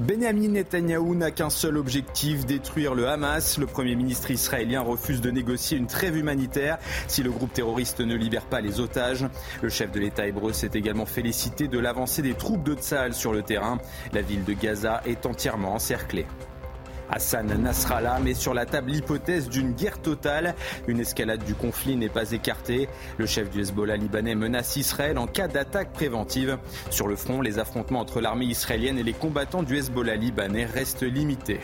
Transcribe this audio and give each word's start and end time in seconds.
Benjamin 0.00 0.48
Netanyahou 0.48 1.14
n'a 1.14 1.30
qu'un 1.30 1.48
seul 1.48 1.78
objectif, 1.78 2.44
détruire 2.44 2.94
le 2.94 3.08
Hamas. 3.08 3.56
Le 3.56 3.64
Premier 3.64 3.96
ministre 3.96 4.30
israélien 4.30 4.82
refuse 4.82 5.22
de 5.22 5.30
négocier 5.30 5.78
une 5.78 5.86
trêve 5.86 6.18
humanitaire 6.18 6.76
si 7.08 7.22
le 7.22 7.30
groupe 7.30 7.54
terroriste 7.54 8.00
ne 8.00 8.14
libère 8.14 8.44
pas 8.44 8.60
les 8.60 8.78
otages. 8.78 9.26
Le 9.62 9.70
chef 9.70 9.90
de 9.92 10.00
l'État 10.00 10.26
hébreu 10.26 10.52
s'est 10.52 10.70
également 10.74 11.06
félicité 11.06 11.66
de 11.66 11.78
l'avancée 11.78 12.20
des 12.20 12.34
troupes 12.34 12.62
de 12.62 12.74
Tsahal 12.74 13.14
sur 13.14 13.32
le 13.32 13.40
terrain. 13.40 13.78
La 14.12 14.20
ville 14.20 14.44
de 14.44 14.52
Gaza 14.52 15.00
est 15.06 15.24
entièrement 15.24 15.72
encerclée. 15.72 16.26
Hassan 17.10 17.46
Nasrallah 17.46 18.18
met 18.20 18.34
sur 18.34 18.54
la 18.54 18.66
table 18.66 18.90
l'hypothèse 18.90 19.48
d'une 19.48 19.72
guerre 19.72 20.00
totale. 20.00 20.54
Une 20.86 21.00
escalade 21.00 21.44
du 21.44 21.54
conflit 21.54 21.96
n'est 21.96 22.08
pas 22.08 22.32
écartée. 22.32 22.88
Le 23.18 23.26
chef 23.26 23.50
du 23.50 23.60
Hezbollah 23.60 23.96
libanais 23.96 24.34
menace 24.34 24.76
Israël 24.76 25.18
en 25.18 25.26
cas 25.26 25.48
d'attaque 25.48 25.92
préventive. 25.92 26.58
Sur 26.90 27.08
le 27.08 27.16
front, 27.16 27.40
les 27.40 27.58
affrontements 27.58 28.00
entre 28.00 28.20
l'armée 28.20 28.46
israélienne 28.46 28.98
et 28.98 29.02
les 29.02 29.12
combattants 29.12 29.62
du 29.62 29.76
Hezbollah 29.76 30.16
libanais 30.16 30.66
restent 30.66 31.02
limités. 31.02 31.60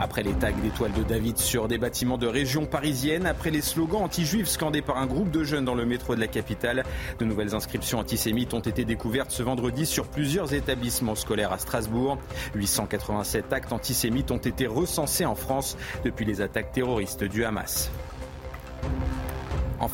Après 0.00 0.22
les 0.22 0.32
tags 0.32 0.52
d'étoiles 0.52 0.92
de 0.92 1.02
David 1.02 1.38
sur 1.38 1.68
des 1.68 1.78
bâtiments 1.78 2.18
de 2.18 2.26
région 2.26 2.66
parisienne, 2.66 3.26
après 3.26 3.50
les 3.50 3.60
slogans 3.60 4.02
anti-juifs 4.02 4.48
scandés 4.48 4.82
par 4.82 4.98
un 4.98 5.06
groupe 5.06 5.30
de 5.30 5.44
jeunes 5.44 5.64
dans 5.64 5.74
le 5.74 5.86
métro 5.86 6.14
de 6.14 6.20
la 6.20 6.26
capitale, 6.26 6.84
de 7.18 7.24
nouvelles 7.24 7.54
inscriptions 7.54 7.98
antisémites 7.98 8.54
ont 8.54 8.60
été 8.60 8.84
découvertes 8.84 9.30
ce 9.30 9.42
vendredi 9.42 9.86
sur 9.86 10.08
plusieurs 10.08 10.54
établissements 10.54 11.14
scolaires 11.14 11.52
à 11.52 11.58
Strasbourg. 11.58 12.18
887 12.54 13.52
actes 13.52 13.72
antisémites 13.72 14.30
ont 14.30 14.38
été 14.38 14.66
recensés 14.66 15.24
en 15.24 15.34
France 15.34 15.76
depuis 16.04 16.24
les 16.24 16.40
attaques 16.40 16.72
terroristes 16.72 17.24
du 17.24 17.44
Hamas. 17.44 17.90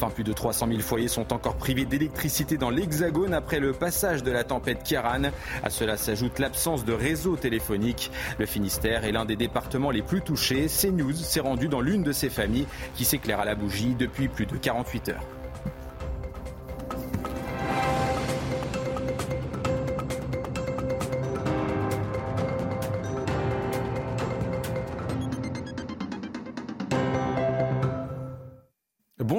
Enfin, 0.01 0.11
plus 0.11 0.23
de 0.23 0.33
300 0.33 0.69
000 0.69 0.79
foyers 0.79 1.09
sont 1.09 1.33
encore 1.33 1.57
privés 1.57 1.85
d'électricité 1.85 2.57
dans 2.57 2.71
l'Hexagone 2.71 3.35
après 3.35 3.59
le 3.59 3.73
passage 3.73 4.23
de 4.23 4.31
la 4.31 4.45
tempête 4.45 4.85
Kiaran. 4.85 5.33
À 5.65 5.71
cela 5.71 5.97
s'ajoute 5.97 6.39
l'absence 6.39 6.85
de 6.85 6.93
réseau 6.93 7.35
téléphonique. 7.35 8.13
Le 8.39 8.47
Finistère 8.47 9.05
est 9.05 9.11
l'un 9.11 9.25
des 9.25 9.35
départements 9.35 9.91
les 9.91 10.03
plus 10.03 10.21
touchés. 10.21 10.69
CNews 10.69 11.15
s'est 11.15 11.41
rendu 11.41 11.67
dans 11.67 11.81
l'une 11.81 12.05
de 12.05 12.13
ces 12.13 12.31
familles 12.31 12.69
qui 12.95 13.05
s'éclaire 13.05 13.41
à 13.41 13.45
la 13.45 13.57
bougie 13.57 13.97
depuis 13.99 14.29
plus 14.29 14.47
de 14.47 14.57
48 14.57 15.09
heures. 15.09 15.38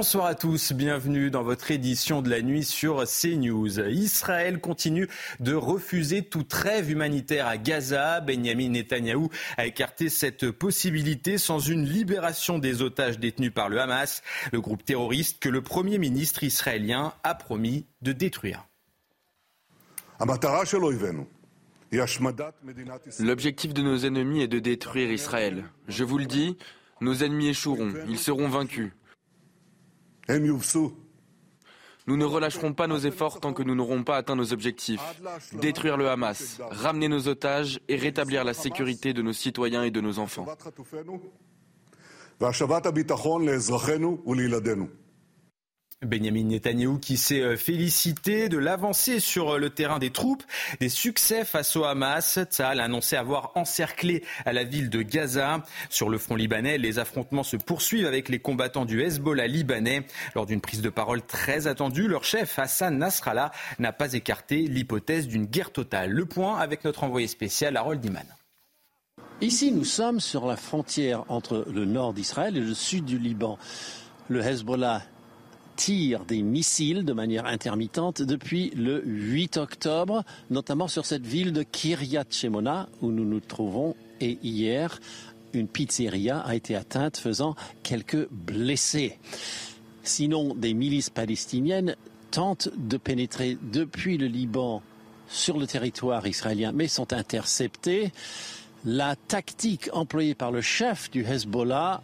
Bonsoir 0.10 0.26
à 0.26 0.34
tous, 0.34 0.74
bienvenue 0.74 1.30
dans 1.30 1.44
votre 1.44 1.70
édition 1.70 2.24
de 2.24 2.32
la 2.32 2.42
nuit 2.42 2.64
sur 2.64 3.04
CNews. 3.04 3.80
Israël 3.80 4.60
continue 4.60 5.08
de 5.40 5.54
refuser 5.54 6.24
toute 6.24 6.48
trêve 6.48 6.90
humanitaire 6.90 7.46
à 7.46 7.58
Gaza. 7.58 8.20
Benjamin 8.20 8.70
Netanyahou 8.70 9.30
a 9.58 9.68
écarté 9.68 10.10
cette 10.10 10.50
possibilité 10.50 11.38
sans 11.38 11.60
une 11.60 11.86
libération 11.86 12.58
des 12.58 12.82
otages 12.82 13.20
détenus 13.20 13.54
par 13.54 13.70
le 13.70 13.80
Hamas, 13.80 14.24
le 14.52 14.60
groupe 14.60 14.84
terroriste 14.84 15.38
que 15.40 15.48
le 15.48 15.62
Premier 15.62 16.00
ministre 16.00 16.44
israélien 16.44 17.14
a 17.24 17.36
promis 17.36 17.86
de 18.02 18.12
détruire. 18.12 18.66
L'objectif 23.20 23.76
de 23.76 23.82
nos 23.84 23.98
ennemis 23.98 24.42
est 24.42 24.48
de 24.48 24.58
détruire 24.58 25.12
Israël. 25.12 25.66
Je 25.88 26.04
vous 26.04 26.18
le 26.18 26.26
dis, 26.26 26.58
nos 27.00 27.14
ennemis 27.14 27.50
échoueront, 27.50 27.94
ils 28.08 28.18
seront 28.18 28.50
vaincus. 28.50 28.92
Nous 32.08 32.18
ne 32.18 32.26
relâcherons 32.26 32.74
pas 32.74 32.88
nos 32.88 32.98
efforts 32.98 33.40
tant 33.40 33.54
que 33.54 33.62
nous 33.62 33.76
n'aurons 33.76 34.04
pas 34.04 34.18
atteint 34.18 34.36
nos 34.36 34.54
objectifs. 34.54 35.02
Détruire 35.54 35.98
le 35.98 36.10
Hamas, 36.10 36.60
ramener 36.72 37.08
nos 37.08 37.28
otages 37.28 37.80
et 37.88 37.96
rétablir 37.96 38.44
la 38.44 38.54
sécurité 38.54 39.14
de 39.14 39.22
nos 39.22 39.34
citoyens 39.34 39.84
et 39.84 39.92
de 39.92 40.02
nos 40.02 40.18
enfants. 40.20 40.46
Benjamin 46.06 46.46
Netanyahou 46.46 46.98
qui 46.98 47.18
s'est 47.18 47.42
euh, 47.42 47.58
félicité 47.58 48.48
de 48.48 48.58
l'avancée 48.58 49.20
sur 49.20 49.56
euh, 49.56 49.58
le 49.58 49.70
terrain 49.70 50.00
des 50.00 50.12
troupes, 50.12 50.44
des 50.80 50.88
succès 50.88 51.44
face 51.44 51.76
au 51.76 51.84
Hamas. 51.84 52.40
Tzahal 52.50 52.80
a 52.80 52.86
annoncé 52.86 53.18
avoir 53.18 53.52
encerclé 53.56 54.24
à 54.46 54.54
la 54.54 54.64
ville 54.64 54.90
de 54.90 55.02
Gaza. 55.02 55.62
Sur 55.90 56.08
le 56.08 56.18
front 56.18 56.36
libanais, 56.36 56.78
les 56.78 57.00
affrontements 57.00 57.44
se 57.44 57.58
poursuivent 57.58 58.06
avec 58.06 58.30
les 58.30 58.40
combattants 58.40 58.86
du 58.86 59.02
Hezbollah 59.02 59.48
libanais. 59.48 60.04
Lors 60.36 60.46
d'une 60.46 60.62
prise 60.62 60.82
de 60.82 60.90
parole 60.90 61.22
très 61.22 61.68
attendue, 61.68 62.08
leur 62.08 62.24
chef 62.24 62.58
Hassan 62.58 62.98
Nasrallah 62.98 63.52
n'a 63.78 63.92
pas 63.92 64.14
écarté 64.14 64.60
l'hypothèse 64.62 65.28
d'une 65.28 65.48
guerre 65.48 65.74
totale. 65.74 66.12
Le 66.12 66.26
point 66.26 66.60
avec 66.60 66.86
notre 66.86 67.04
envoyé 67.04 67.28
spécial 67.28 67.76
Harold 67.76 68.04
Iman. 68.06 68.24
Ici, 69.42 69.74
nous 69.74 69.84
sommes 69.86 70.22
sur 70.22 70.46
la 70.46 70.56
frontière 70.56 71.26
entre 71.28 71.66
le 71.70 71.84
nord 71.84 72.14
d'Israël 72.14 72.56
et 72.56 72.62
le 72.62 72.74
sud 72.74 73.04
du 73.04 73.20
Liban. 73.20 73.58
Le 74.30 74.42
Hezbollah 74.42 75.02
tire 75.80 76.26
des 76.26 76.42
missiles 76.42 77.06
de 77.06 77.14
manière 77.14 77.46
intermittente 77.46 78.22
depuis 78.22 78.70
le 78.76 79.02
8 79.06 79.56
octobre, 79.56 80.26
notamment 80.50 80.90
sur 80.90 81.06
cette 81.06 81.26
ville 81.26 81.54
de 81.54 81.64
Kiryat 81.64 82.26
Shemona 82.30 82.90
où 83.02 83.12
nous 83.12 83.24
nous 83.24 83.40
trouvons. 83.40 83.96
Et 84.20 84.38
hier, 84.44 85.00
une 85.54 85.70
pizzeria 85.70 86.40
a 86.40 86.54
été 86.56 86.76
atteinte, 86.76 87.16
faisant 87.16 87.56
quelques 87.82 88.28
blessés. 88.30 89.20
Sinon, 90.04 90.54
des 90.54 90.74
milices 90.74 91.10
palestiniennes 91.10 91.96
tentent 92.30 92.68
de 92.76 92.98
pénétrer 92.98 93.58
depuis 93.72 94.18
le 94.18 94.28
Liban 94.28 94.82
sur 95.30 95.58
le 95.58 95.66
territoire 95.66 96.28
israélien, 96.28 96.74
mais 96.74 96.90
sont 96.90 97.14
interceptées. 97.14 98.12
La 98.84 99.16
tactique 99.16 99.90
employée 99.94 100.36
par 100.36 100.52
le 100.52 100.60
chef 100.60 101.10
du 101.10 101.24
Hezbollah 101.24 102.02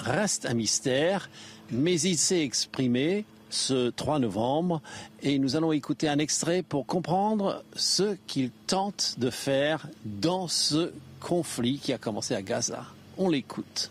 reste 0.00 0.46
un 0.46 0.54
mystère 0.54 1.28
mais 1.70 2.00
il 2.00 2.16
s'est 2.16 2.42
exprimé 2.42 3.24
ce 3.50 3.90
3 3.90 4.18
novembre 4.18 4.82
et 5.22 5.38
nous 5.38 5.56
allons 5.56 5.72
écouter 5.72 6.08
un 6.08 6.18
extrait 6.18 6.62
pour 6.62 6.86
comprendre 6.86 7.62
ce 7.74 8.16
qu'il 8.26 8.50
tente 8.66 9.14
de 9.18 9.30
faire 9.30 9.88
dans 10.04 10.48
ce 10.48 10.92
conflit 11.20 11.78
qui 11.78 11.92
a 11.92 11.98
commencé 11.98 12.34
à 12.34 12.42
Gaza. 12.42 12.84
On 13.16 13.28
l'écoute. 13.28 13.90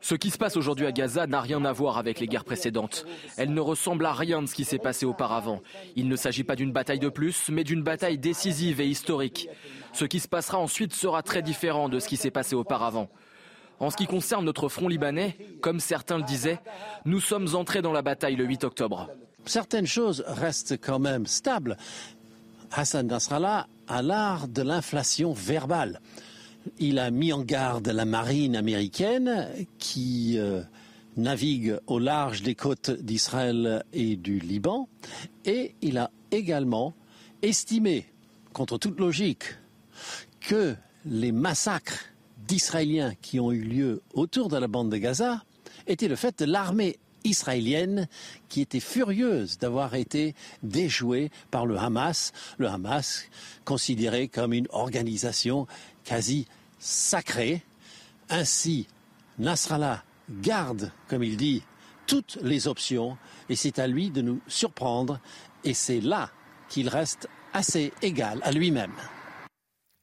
Ce 0.00 0.14
qui 0.14 0.30
se 0.30 0.38
passe 0.38 0.56
aujourd'hui 0.56 0.86
à 0.86 0.92
Gaza 0.92 1.26
n'a 1.26 1.40
rien 1.40 1.64
à 1.64 1.72
voir 1.72 1.98
avec 1.98 2.20
les 2.20 2.26
guerres 2.26 2.44
précédentes. 2.44 3.06
Elle 3.36 3.54
ne 3.54 3.60
ressemble 3.60 4.04
à 4.04 4.12
rien 4.12 4.42
de 4.42 4.46
ce 4.46 4.54
qui 4.54 4.64
s'est 4.64 4.78
passé 4.78 5.06
auparavant. 5.06 5.62
Il 5.96 6.08
ne 6.08 6.16
s'agit 6.16 6.44
pas 6.44 6.56
d'une 6.56 6.72
bataille 6.72 6.98
de 6.98 7.08
plus, 7.08 7.48
mais 7.48 7.64
d'une 7.64 7.82
bataille 7.82 8.18
décisive 8.18 8.80
et 8.80 8.86
historique. 8.86 9.48
Ce 9.92 10.04
qui 10.04 10.20
se 10.20 10.28
passera 10.28 10.58
ensuite 10.58 10.92
sera 10.92 11.22
très 11.22 11.40
différent 11.40 11.88
de 11.88 12.00
ce 12.00 12.08
qui 12.08 12.16
s'est 12.16 12.30
passé 12.30 12.54
auparavant. 12.54 13.08
En 13.80 13.90
ce 13.90 13.96
qui 13.96 14.06
concerne 14.06 14.44
notre 14.44 14.68
front 14.68 14.88
libanais, 14.88 15.36
comme 15.60 15.80
certains 15.80 16.18
le 16.18 16.22
disaient, 16.22 16.60
nous 17.04 17.20
sommes 17.20 17.54
entrés 17.54 17.82
dans 17.82 17.92
la 17.92 18.02
bataille 18.02 18.36
le 18.36 18.44
8 18.44 18.64
octobre. 18.64 19.10
Certaines 19.46 19.86
choses 19.86 20.24
restent 20.26 20.80
quand 20.80 20.98
même 20.98 21.26
stables. 21.26 21.76
Hassan 22.72 23.06
Nasrallah 23.06 23.66
a 23.88 24.02
l'art 24.02 24.48
de 24.48 24.62
l'inflation 24.62 25.32
verbale. 25.32 26.00
Il 26.78 26.98
a 26.98 27.10
mis 27.10 27.32
en 27.32 27.42
garde 27.42 27.88
la 27.88 28.04
marine 28.04 28.56
américaine 28.56 29.48
qui 29.78 30.38
euh, 30.38 30.62
navigue 31.16 31.78
au 31.86 31.98
large 31.98 32.42
des 32.42 32.54
côtes 32.54 32.90
d'Israël 32.90 33.84
et 33.92 34.16
du 34.16 34.38
Liban 34.38 34.88
et 35.44 35.74
il 35.82 35.98
a 35.98 36.10
également 36.30 36.94
estimé, 37.42 38.06
contre 38.52 38.78
toute 38.78 38.98
logique, 38.98 39.44
que 40.40 40.74
les 41.04 41.32
massacres 41.32 42.13
d'Israéliens 42.46 43.14
qui 43.20 43.40
ont 43.40 43.52
eu 43.52 43.62
lieu 43.62 44.02
autour 44.12 44.48
de 44.48 44.56
la 44.56 44.68
bande 44.68 44.90
de 44.90 44.96
Gaza 44.96 45.44
était 45.86 46.08
le 46.08 46.16
fait 46.16 46.38
de 46.40 46.44
l'armée 46.44 46.98
israélienne 47.24 48.06
qui 48.48 48.60
était 48.60 48.80
furieuse 48.80 49.58
d'avoir 49.58 49.94
été 49.94 50.34
déjouée 50.62 51.30
par 51.50 51.66
le 51.66 51.78
Hamas, 51.78 52.32
le 52.58 52.68
Hamas 52.68 53.24
considéré 53.64 54.28
comme 54.28 54.52
une 54.52 54.68
organisation 54.70 55.66
quasi 56.04 56.46
sacrée. 56.78 57.62
Ainsi, 58.28 58.86
Nasrallah 59.38 60.04
garde, 60.30 60.92
comme 61.08 61.24
il 61.24 61.36
dit, 61.36 61.62
toutes 62.06 62.38
les 62.42 62.68
options 62.68 63.16
et 63.48 63.56
c'est 63.56 63.78
à 63.78 63.86
lui 63.86 64.10
de 64.10 64.20
nous 64.20 64.40
surprendre 64.46 65.18
et 65.64 65.74
c'est 65.74 66.00
là 66.00 66.30
qu'il 66.68 66.88
reste 66.88 67.28
assez 67.52 67.92
égal 68.02 68.40
à 68.42 68.52
lui-même. 68.52 68.92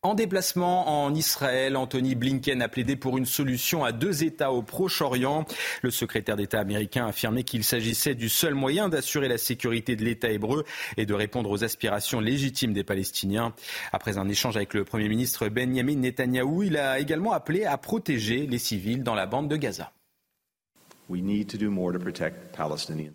En 0.03 0.15
déplacement 0.15 1.05
en 1.05 1.13
Israël, 1.13 1.77
Anthony 1.77 2.15
Blinken 2.15 2.63
a 2.63 2.67
plaidé 2.67 2.95
pour 2.95 3.19
une 3.19 3.27
solution 3.27 3.83
à 3.83 3.91
deux 3.91 4.23
États 4.23 4.51
au 4.51 4.63
Proche-Orient. 4.63 5.45
Le 5.83 5.91
secrétaire 5.91 6.37
d'État 6.37 6.59
américain 6.59 7.05
a 7.05 7.09
affirmé 7.09 7.43
qu'il 7.43 7.63
s'agissait 7.63 8.15
du 8.15 8.27
seul 8.27 8.55
moyen 8.55 8.89
d'assurer 8.89 9.27
la 9.27 9.37
sécurité 9.37 9.95
de 9.95 10.03
l'État 10.03 10.31
hébreu 10.31 10.65
et 10.97 11.05
de 11.05 11.13
répondre 11.13 11.51
aux 11.51 11.63
aspirations 11.63 12.19
légitimes 12.19 12.73
des 12.73 12.83
Palestiniens. 12.83 13.53
Après 13.91 14.17
un 14.17 14.27
échange 14.27 14.55
avec 14.55 14.73
le 14.73 14.85
Premier 14.85 15.07
ministre 15.07 15.49
Benjamin 15.49 15.97
Netanyahou, 15.97 16.63
il 16.63 16.77
a 16.77 16.97
également 16.97 17.33
appelé 17.33 17.65
à 17.65 17.77
protéger 17.77 18.47
les 18.47 18.57
civils 18.57 19.03
dans 19.03 19.13
la 19.13 19.27
bande 19.27 19.49
de 19.49 19.55
Gaza. 19.55 19.91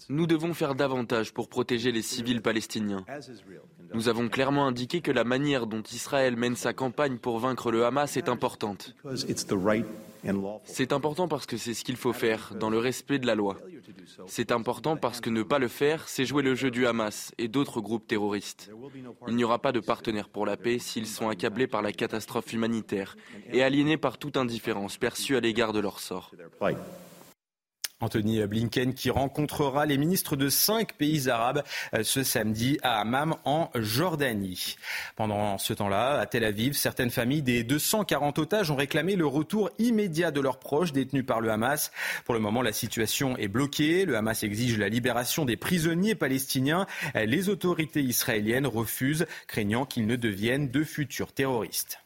Nous 0.08 0.26
devons 0.26 0.54
faire 0.54 0.75
davantage 0.75 1.32
pour 1.32 1.48
protéger 1.48 1.93
les 1.93 2.02
civils 2.02 2.43
palestiniens. 2.43 3.04
Nous 3.94 4.08
avons 4.08 4.28
clairement 4.28 4.66
indiqué 4.66 5.00
que 5.00 5.10
la 5.10 5.25
manière 5.25 5.66
dont 5.66 5.82
Israël 5.93 6.37
mène 6.37 6.56
sa 6.56 6.72
campagne 6.72 7.19
pour 7.19 7.38
vaincre 7.38 7.70
le 7.70 7.84
Hamas 7.84 8.16
est 8.16 8.28
importante. 8.28 8.94
C'est 10.64 10.93
important 10.93 11.28
parce 11.28 11.46
que 11.46 11.56
c'est 11.56 11.75
ce 11.75 11.84
qu'il 11.84 11.96
faut 11.96 12.12
faire, 12.12 12.54
dans 12.58 12.70
le 12.70 12.78
respect 12.78 13.19
de 13.19 13.26
la 13.26 13.34
loi. 13.34 13.56
C'est 14.26 14.52
important 14.52 14.96
parce 14.96 15.20
que 15.20 15.31
ne 15.31 15.43
pas 15.43 15.58
le 15.58 15.69
faire, 15.69 16.08
c'est 16.08 16.25
jouer 16.25 16.43
le 16.43 16.54
jeu 16.54 16.70
du 16.70 16.87
Hamas 16.87 17.32
et 17.38 17.48
d'autres 17.48 17.81
groupes 17.81 18.06
terroristes. 18.06 18.70
Il 19.28 19.37
n'y 19.37 19.44
aura 19.44 19.60
pas 19.60 19.72
de 19.72 19.81
partenaires 19.81 20.28
pour 20.28 20.46
la 20.46 20.56
paix 20.56 20.78
s'ils 20.78 21.06
sont 21.06 21.28
accablés 21.28 21.66
par 21.66 21.82
la 21.82 21.93
catastrophe 21.93 22.52
humanitaire 22.52 23.16
et 23.52 23.62
aliénés 23.62 23.96
par 23.96 24.19
toute 24.19 24.37
indifférence 24.37 24.96
perçue 24.96 25.37
à 25.37 25.40
l'égard 25.40 25.72
de 25.72 25.81
leur 25.81 26.00
sort. 26.00 26.32
Anthony 28.00 28.46
Blinken 28.46 28.93
qui 28.93 29.10
rencontrera 29.10 29.87
les 29.87 29.96
ministres 29.96 30.37
de 30.37 30.50
cinq 30.50 30.94
pays 30.94 31.31
arabes 31.31 31.62
euh, 31.94 32.02
ce 32.02 32.22
samedi 32.22 32.78
à 32.82 33.00
Hammam 33.00 33.37
en 33.44 33.70
Jordanie. 33.75 34.76
Pendant 35.16 35.56
ce 35.56 35.72
temps-là, 35.72 36.19
à 36.19 36.26
Tel 36.26 36.44
Aviv, 36.44 36.75
certaines 36.75 37.10
familles 37.10 37.43
des 37.43 37.64
240 37.64 38.38
otages 38.38 38.70
ont 38.70 38.76
réclamé 38.76 39.16
le 39.16 39.26
retour 39.26 39.70
immédiat 39.78 40.31
de 40.31 40.40
leurs 40.40 40.58
proches 40.58 40.93
détenus 40.93 41.25
par 41.25 41.40
le 41.40 41.50
Hamas. 41.50 41.90
Pour 42.25 42.34
le 42.34 42.40
moment, 42.40 42.60
la 42.60 42.72
situation 42.72 43.37
est 43.38 43.48
bloquée. 43.48 44.04
Le 44.04 44.16
Hamas 44.16 44.43
exige 44.43 44.78
la 44.78 44.88
libération 44.88 45.44
des 45.44 45.56
prisonniers 45.56 46.14
palestiniens. 46.14 46.87
Les 47.14 47.48
autorités 47.48 48.02
israéliennes 48.02 48.66
refusent, 48.66 49.26
craignant 49.46 49.87
qu'ils 49.87 50.06
ne 50.06 50.16
deviennent 50.16 50.70
de 50.70 50.84
futurs 50.84 51.32
terroristes. 51.32 52.00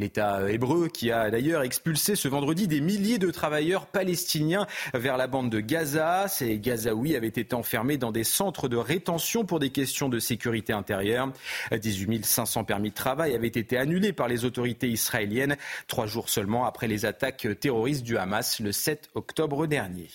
L'État 0.00 0.50
hébreu 0.50 0.88
qui 0.88 1.12
a 1.12 1.30
d'ailleurs 1.30 1.62
expulsé 1.62 2.16
ce 2.16 2.26
vendredi 2.26 2.66
des 2.66 2.80
milliers 2.80 3.18
de 3.18 3.30
travailleurs 3.30 3.84
palestiniens 3.84 4.66
vers 4.94 5.18
la 5.18 5.26
bande 5.26 5.50
de 5.50 5.60
Gaza. 5.60 6.26
Ces 6.26 6.58
Gazaouis 6.58 7.16
avaient 7.16 7.26
été 7.26 7.52
enfermés 7.52 7.98
dans 7.98 8.10
des 8.10 8.24
centres 8.24 8.66
de 8.66 8.78
rétention 8.78 9.44
pour 9.44 9.60
des 9.60 9.68
questions 9.68 10.08
de 10.08 10.18
sécurité 10.18 10.72
intérieure. 10.72 11.30
18 11.70 12.24
500 12.24 12.64
permis 12.64 12.88
de 12.88 12.94
travail 12.94 13.34
avaient 13.34 13.46
été 13.46 13.76
annulés 13.76 14.14
par 14.14 14.26
les 14.26 14.46
autorités 14.46 14.88
israéliennes 14.88 15.58
trois 15.86 16.06
jours 16.06 16.30
seulement 16.30 16.64
après 16.64 16.88
les 16.88 17.04
attaques 17.04 17.46
terroristes 17.60 18.02
du 18.02 18.16
Hamas 18.16 18.58
le 18.60 18.72
7 18.72 19.10
octobre 19.14 19.66
dernier. 19.66 20.08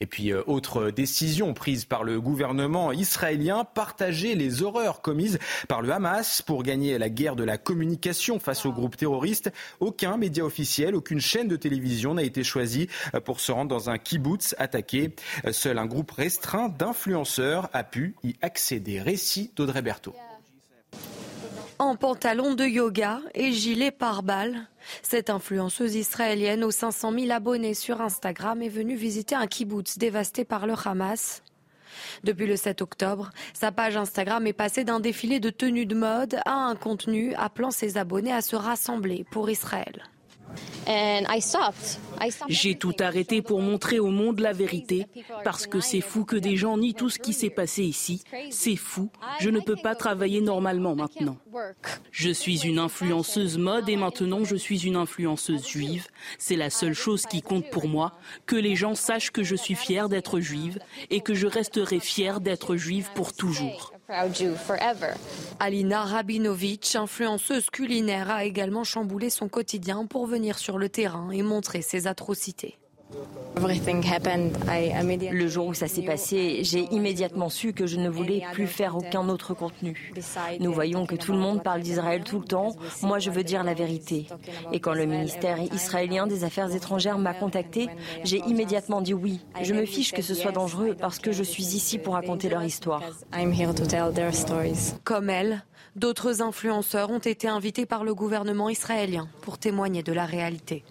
Et 0.00 0.06
puis, 0.06 0.30
euh, 0.30 0.42
autre 0.46 0.90
décision 0.90 1.54
prise 1.54 1.86
par 1.86 2.04
le 2.04 2.20
gouvernement 2.20 2.92
israélien, 2.92 3.64
partager 3.64 4.34
les 4.34 4.62
horreurs 4.62 5.00
commises 5.00 5.38
par 5.68 5.80
le 5.80 5.90
Hamas 5.90 6.42
pour 6.42 6.62
gagner 6.62 6.98
la 6.98 7.08
guerre 7.08 7.34
de 7.34 7.44
la 7.44 7.56
communication 7.56 8.38
face 8.38 8.66
aux 8.66 8.72
groupes 8.72 8.98
terroristes. 8.98 9.50
Aucun 9.80 10.18
média 10.18 10.44
officiel, 10.44 10.94
aucune 10.94 11.20
chaîne 11.20 11.48
de 11.48 11.56
télévision 11.56 12.12
n'a 12.12 12.24
été 12.24 12.44
choisi 12.44 12.88
euh, 13.14 13.20
pour 13.20 13.40
se 13.40 13.52
rendre 13.52 13.70
dans 13.70 13.88
un 13.88 13.96
kibbutz 13.96 14.54
attaqué. 14.58 15.14
Euh, 15.46 15.52
seul 15.52 15.78
un 15.78 15.86
groupe 15.86 16.10
restreint 16.10 16.68
d'influenceurs 16.68 17.70
a 17.72 17.82
pu 17.82 18.16
y 18.22 18.34
accéder. 18.42 19.00
Récit 19.00 19.50
d'Audrey 19.56 19.80
Berthaud 19.80 20.14
en 21.78 21.96
pantalon 21.96 22.54
de 22.54 22.64
yoga 22.64 23.20
et 23.34 23.52
gilet 23.52 23.90
pare-balles. 23.90 24.68
Cette 25.02 25.30
influenceuse 25.30 25.94
israélienne 25.94 26.64
aux 26.64 26.70
500 26.70 27.12
000 27.12 27.30
abonnés 27.30 27.74
sur 27.74 28.00
Instagram 28.00 28.62
est 28.62 28.68
venue 28.68 28.96
visiter 28.96 29.34
un 29.34 29.46
kibbutz 29.46 29.98
dévasté 29.98 30.44
par 30.44 30.66
le 30.66 30.74
Hamas. 30.84 31.42
Depuis 32.24 32.46
le 32.46 32.56
7 32.56 32.82
octobre, 32.82 33.30
sa 33.54 33.72
page 33.72 33.96
Instagram 33.96 34.46
est 34.46 34.52
passée 34.52 34.84
d'un 34.84 35.00
défilé 35.00 35.40
de 35.40 35.50
tenues 35.50 35.86
de 35.86 35.94
mode 35.94 36.38
à 36.44 36.54
un 36.54 36.76
contenu 36.76 37.34
appelant 37.34 37.70
ses 37.70 37.96
abonnés 37.96 38.32
à 38.32 38.42
se 38.42 38.56
rassembler 38.56 39.24
pour 39.30 39.50
Israël. 39.50 40.04
J'ai 42.48 42.76
tout 42.76 42.94
arrêté 43.00 43.42
pour 43.42 43.60
montrer 43.60 43.98
au 43.98 44.08
monde 44.08 44.40
la 44.40 44.52
vérité, 44.52 45.06
parce 45.44 45.66
que 45.66 45.80
c'est 45.80 46.00
fou 46.00 46.24
que 46.24 46.36
des 46.36 46.56
gens 46.56 46.78
nient 46.78 46.94
tout 46.94 47.10
ce 47.10 47.18
qui 47.18 47.32
s'est 47.32 47.50
passé 47.50 47.82
ici. 47.82 48.22
C'est 48.50 48.76
fou. 48.76 49.10
Je 49.40 49.50
ne 49.50 49.60
peux 49.60 49.76
pas 49.76 49.94
travailler 49.94 50.40
normalement 50.40 50.94
maintenant. 50.94 51.36
Je 52.10 52.30
suis 52.30 52.60
une 52.66 52.78
influenceuse 52.78 53.58
mode 53.58 53.88
et 53.88 53.96
maintenant 53.96 54.44
je 54.44 54.56
suis 54.56 54.86
une 54.86 54.96
influenceuse 54.96 55.66
juive. 55.66 56.06
C'est 56.38 56.56
la 56.56 56.70
seule 56.70 56.94
chose 56.94 57.26
qui 57.26 57.42
compte 57.42 57.70
pour 57.70 57.88
moi, 57.88 58.12
que 58.46 58.56
les 58.56 58.76
gens 58.76 58.94
sachent 58.94 59.30
que 59.30 59.42
je 59.42 59.56
suis 59.56 59.74
fière 59.74 60.08
d'être 60.08 60.40
juive 60.40 60.78
et 61.10 61.20
que 61.20 61.34
je 61.34 61.46
resterai 61.46 62.00
fière 62.00 62.40
d'être 62.40 62.76
juive 62.76 63.10
pour 63.14 63.32
toujours. 63.34 63.92
Alina 65.58 66.04
Rabinovitch, 66.04 66.96
influenceuse 66.96 67.70
culinaire, 67.70 68.30
a 68.30 68.44
également 68.44 68.84
chamboulé 68.84 69.30
son 69.30 69.48
quotidien 69.48 70.06
pour 70.06 70.26
venir 70.26 70.58
sur 70.58 70.78
le 70.78 70.88
terrain 70.88 71.30
et 71.30 71.42
montrer 71.42 71.82
ses 71.82 72.06
atrocités. 72.06 72.78
Le 73.58 75.48
jour 75.48 75.68
où 75.68 75.74
ça 75.74 75.88
s'est 75.88 76.02
passé, 76.02 76.60
j'ai 76.62 76.80
immédiatement 76.92 77.48
su 77.48 77.72
que 77.72 77.86
je 77.86 77.96
ne 77.96 78.10
voulais 78.10 78.42
plus 78.52 78.66
faire 78.66 78.96
aucun 78.96 79.28
autre 79.30 79.54
contenu. 79.54 80.12
Nous 80.60 80.72
voyons 80.72 81.06
que 81.06 81.14
tout 81.14 81.32
le 81.32 81.38
monde 81.38 81.62
parle 81.62 81.80
d'Israël 81.80 82.22
tout 82.22 82.38
le 82.38 82.44
temps. 82.44 82.76
Moi, 83.02 83.18
je 83.18 83.30
veux 83.30 83.44
dire 83.44 83.64
la 83.64 83.72
vérité. 83.72 84.26
Et 84.72 84.80
quand 84.80 84.92
le 84.92 85.06
ministère 85.06 85.58
israélien 85.72 86.26
des 86.26 86.44
Affaires 86.44 86.74
étrangères 86.74 87.18
m'a 87.18 87.32
contacté, 87.32 87.88
j'ai 88.24 88.38
immédiatement 88.46 89.00
dit 89.00 89.14
oui. 89.14 89.40
Je 89.62 89.72
me 89.72 89.86
fiche 89.86 90.12
que 90.12 90.22
ce 90.22 90.34
soit 90.34 90.52
dangereux 90.52 90.94
parce 90.98 91.18
que 91.18 91.32
je 91.32 91.42
suis 91.42 91.64
ici 91.64 91.98
pour 91.98 92.14
raconter 92.14 92.50
leur 92.50 92.62
histoire. 92.62 93.02
Comme 95.04 95.30
elle, 95.30 95.64
d'autres 95.94 96.42
influenceurs 96.42 97.10
ont 97.10 97.18
été 97.18 97.48
invités 97.48 97.86
par 97.86 98.04
le 98.04 98.14
gouvernement 98.14 98.68
israélien 98.68 99.28
pour 99.40 99.56
témoigner 99.56 100.02
de 100.02 100.12
la 100.12 100.26
réalité. 100.26 100.84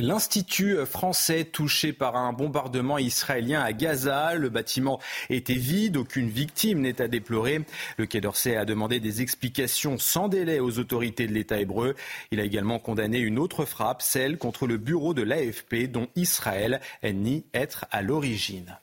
L'Institut 0.00 0.86
français 0.86 1.44
touché 1.44 1.92
par 1.92 2.14
un 2.14 2.32
bombardement 2.32 2.98
israélien 2.98 3.62
à 3.62 3.72
Gaza. 3.72 4.36
Le 4.36 4.48
bâtiment 4.48 5.00
était 5.28 5.54
vide, 5.54 5.96
aucune 5.96 6.28
victime 6.28 6.82
n'est 6.82 7.00
à 7.00 7.08
déplorer. 7.08 7.62
Le 7.96 8.06
Quai 8.06 8.20
d'Orsay 8.20 8.54
a 8.54 8.64
demandé 8.64 9.00
des 9.00 9.22
explications 9.22 9.98
sans 9.98 10.28
délai 10.28 10.60
aux 10.60 10.78
autorités 10.78 11.26
de 11.26 11.32
l'État 11.32 11.58
hébreu. 11.58 11.96
Il 12.30 12.38
a 12.38 12.44
également 12.44 12.78
condamné 12.78 13.18
une 13.18 13.40
autre 13.40 13.64
frappe, 13.64 14.00
celle 14.00 14.38
contre 14.38 14.68
le 14.68 14.76
bureau 14.76 15.14
de 15.14 15.22
l'AFP 15.22 15.90
dont 15.90 16.06
Israël 16.14 16.80
nie 17.02 17.44
être 17.52 17.86
à 17.90 18.00
l'origine. 18.00 18.78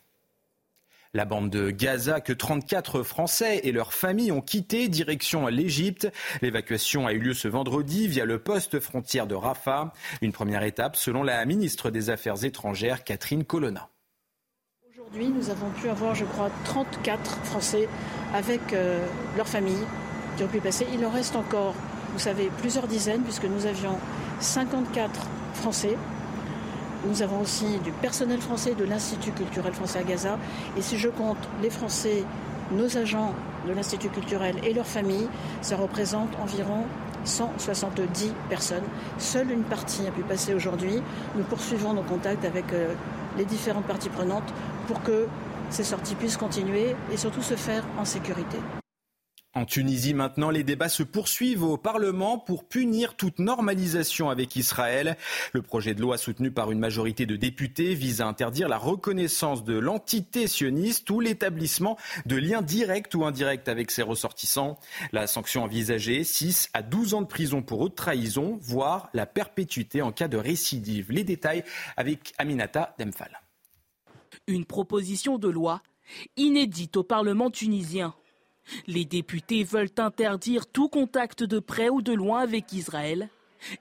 La 1.16 1.24
bande 1.24 1.50
de 1.50 1.72
Gaza 1.72 2.20
que 2.20 2.34
34 2.34 3.02
Français 3.02 3.62
et 3.64 3.72
leurs 3.72 3.94
familles 3.94 4.34
ont 4.34 4.42
quitté 4.42 4.90
direction 4.90 5.48
l'Égypte. 5.48 6.12
L'évacuation 6.42 7.08
a 7.08 7.14
eu 7.14 7.20
lieu 7.20 7.34
ce 7.34 7.48
vendredi 7.48 8.10
via 8.10 8.26
le 8.26 8.38
poste 8.38 8.82
frontière 8.82 9.26
de 9.26 9.34
Rafah. 9.34 9.94
Une 10.22 10.34
première 10.34 10.64
étape 10.64 10.98
selon 10.98 11.24
la 11.24 11.46
ministre 11.46 11.90
des 11.90 12.10
Affaires 12.10 12.44
étrangères 12.44 13.06
Catherine 13.06 13.46
Colonna. 13.46 13.88
Aujourd'hui, 14.92 15.30
nous 15.30 15.50
avons 15.50 15.70
pu 15.70 15.88
avoir, 15.88 16.16
je 16.16 16.26
crois, 16.26 16.52
34 16.66 17.46
Français 17.46 17.88
avec 18.34 18.74
euh, 18.74 19.00
leurs 19.38 19.48
familles 19.48 19.88
qui 20.36 20.44
ont 20.44 20.50
pu 20.50 20.60
passer. 20.60 20.86
Il 20.94 21.06
en 21.06 21.12
reste 21.12 21.38
encore, 21.38 21.76
vous 22.12 22.20
savez, 22.20 22.52
plusieurs 22.58 22.90
dizaines 22.90 23.24
puisque 23.24 23.46
nous 23.46 23.66
avions 23.66 23.98
54 24.42 25.28
Français 25.54 25.96
nous 27.08 27.22
avons 27.22 27.42
aussi 27.42 27.66
du 27.84 27.92
personnel 27.92 28.42
français 28.42 28.74
de 28.74 28.84
l'Institut 28.84 29.32
culturel 29.32 29.74
français 29.74 30.00
à 30.00 30.04
Gaza. 30.04 30.38
Et 30.78 30.82
si 30.82 30.98
je 30.98 31.10
compte 31.10 31.38
les 31.62 31.70
Français, 31.70 32.24
nos 32.72 32.98
agents 32.98 33.34
de 33.68 33.74
l'Institut 33.74 34.10
culturel 34.10 34.56
et 34.64 34.74
leurs 34.74 34.88
familles, 34.88 35.28
ça 35.62 35.76
représente 35.76 36.30
environ 36.42 36.86
170 37.24 38.34
personnes. 38.50 38.84
Seule 39.18 39.52
une 39.52 39.64
partie 39.64 40.08
a 40.08 40.12
pu 40.12 40.22
passer 40.22 40.54
aujourd'hui. 40.54 41.02
Nous 41.36 41.44
poursuivons 41.44 41.94
nos 41.94 42.04
contacts 42.04 42.46
avec 42.46 42.72
euh, 42.74 42.94
les 43.38 43.46
différentes 43.46 43.86
parties 43.86 44.10
prenantes 44.10 44.54
pour 44.88 45.02
que 45.02 45.28
ces 45.70 45.84
sorties 45.84 46.16
puissent 46.16 46.38
continuer 46.38 46.96
et 47.12 47.18
surtout 47.18 47.42
se 47.42 47.56
faire 47.56 47.84
en 47.98 48.06
sécurité. 48.06 48.58
En 49.58 49.64
Tunisie, 49.64 50.14
maintenant, 50.14 50.50
les 50.50 50.66
débats 50.66 50.90
se 50.90 51.02
poursuivent 51.02 51.64
au 51.64 51.78
Parlement 51.78 52.38
pour 52.38 52.66
punir 52.66 53.16
toute 53.16 53.40
normalisation 53.40 54.30
avec 54.30 54.58
Israël. 54.58 55.16
Le 55.54 55.62
projet 55.62 55.94
de 55.94 56.02
loi 56.02 56.18
soutenu 56.18 56.52
par 56.52 56.72
une 56.72 56.80
majorité 56.80 57.26
de 57.26 57.38
députés 57.38 57.94
vise 57.94 58.20
à 58.20 58.28
interdire 58.28 58.68
la 58.68 58.78
reconnaissance 58.78 59.64
de 59.64 59.78
l'entité 59.78 60.48
sioniste 60.48 61.10
ou 61.10 61.22
l'établissement 61.22 61.98
de 62.26 62.36
liens 62.36 62.62
directs 62.62 63.16
ou 63.16 63.24
indirects 63.24 63.70
avec 63.70 63.92
ses 63.92 64.02
ressortissants. 64.02 64.78
La 65.14 65.26
sanction 65.26 65.64
envisagée, 65.64 66.26
6 66.26 66.72
à 66.74 66.82
12 66.82 67.14
ans 67.14 67.22
de 67.22 67.28
prison 67.28 67.62
pour 67.62 67.80
haute 67.80 67.96
trahison, 67.96 68.60
voire 68.62 69.08
la 69.14 69.26
perpétuité 69.26 70.02
en 70.02 70.12
cas 70.12 70.28
de 70.28 70.36
récidive. 70.36 71.14
Les 71.14 71.24
détails 71.24 71.64
avec 71.96 72.34
Aminata 72.38 72.94
Demphal. 73.00 73.40
Une 74.48 74.66
proposition 74.66 75.38
de 75.38 75.48
loi 75.48 75.82
inédite 76.36 76.98
au 76.98 77.04
Parlement 77.04 77.50
tunisien 77.50 78.14
Les 78.88 79.06
députés 79.06 79.64
veulent 79.64 79.90
interdire 79.98 80.68
tout 80.68 80.90
contact 80.90 81.44
de 81.44 81.60
près 81.60 81.90
ou 81.90 82.02
de 82.02 82.14
loin 82.14 82.42
avec 82.42 82.74
Israël. 82.74 83.30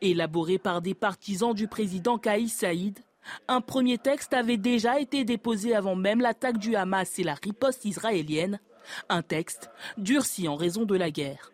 Élaboré 0.00 0.58
par 0.58 0.80
des 0.82 0.94
partisans 0.94 1.54
du 1.54 1.68
président 1.68 2.18
Kaïs 2.18 2.52
Saïd, 2.52 2.98
un 3.48 3.60
premier 3.60 3.98
texte 3.98 4.34
avait 4.34 4.56
déjà 4.56 5.00
été 5.00 5.24
déposé 5.24 5.74
avant 5.74 5.96
même 5.96 6.20
l'attaque 6.20 6.58
du 6.58 6.76
Hamas 6.76 7.18
et 7.18 7.24
la 7.24 7.34
riposte 7.34 7.84
israélienne. 7.84 8.60
Un 9.08 9.22
texte 9.22 9.70
durci 9.96 10.46
en 10.48 10.56
raison 10.56 10.84
de 10.84 10.96
la 10.96 11.10
guerre. 11.10 11.52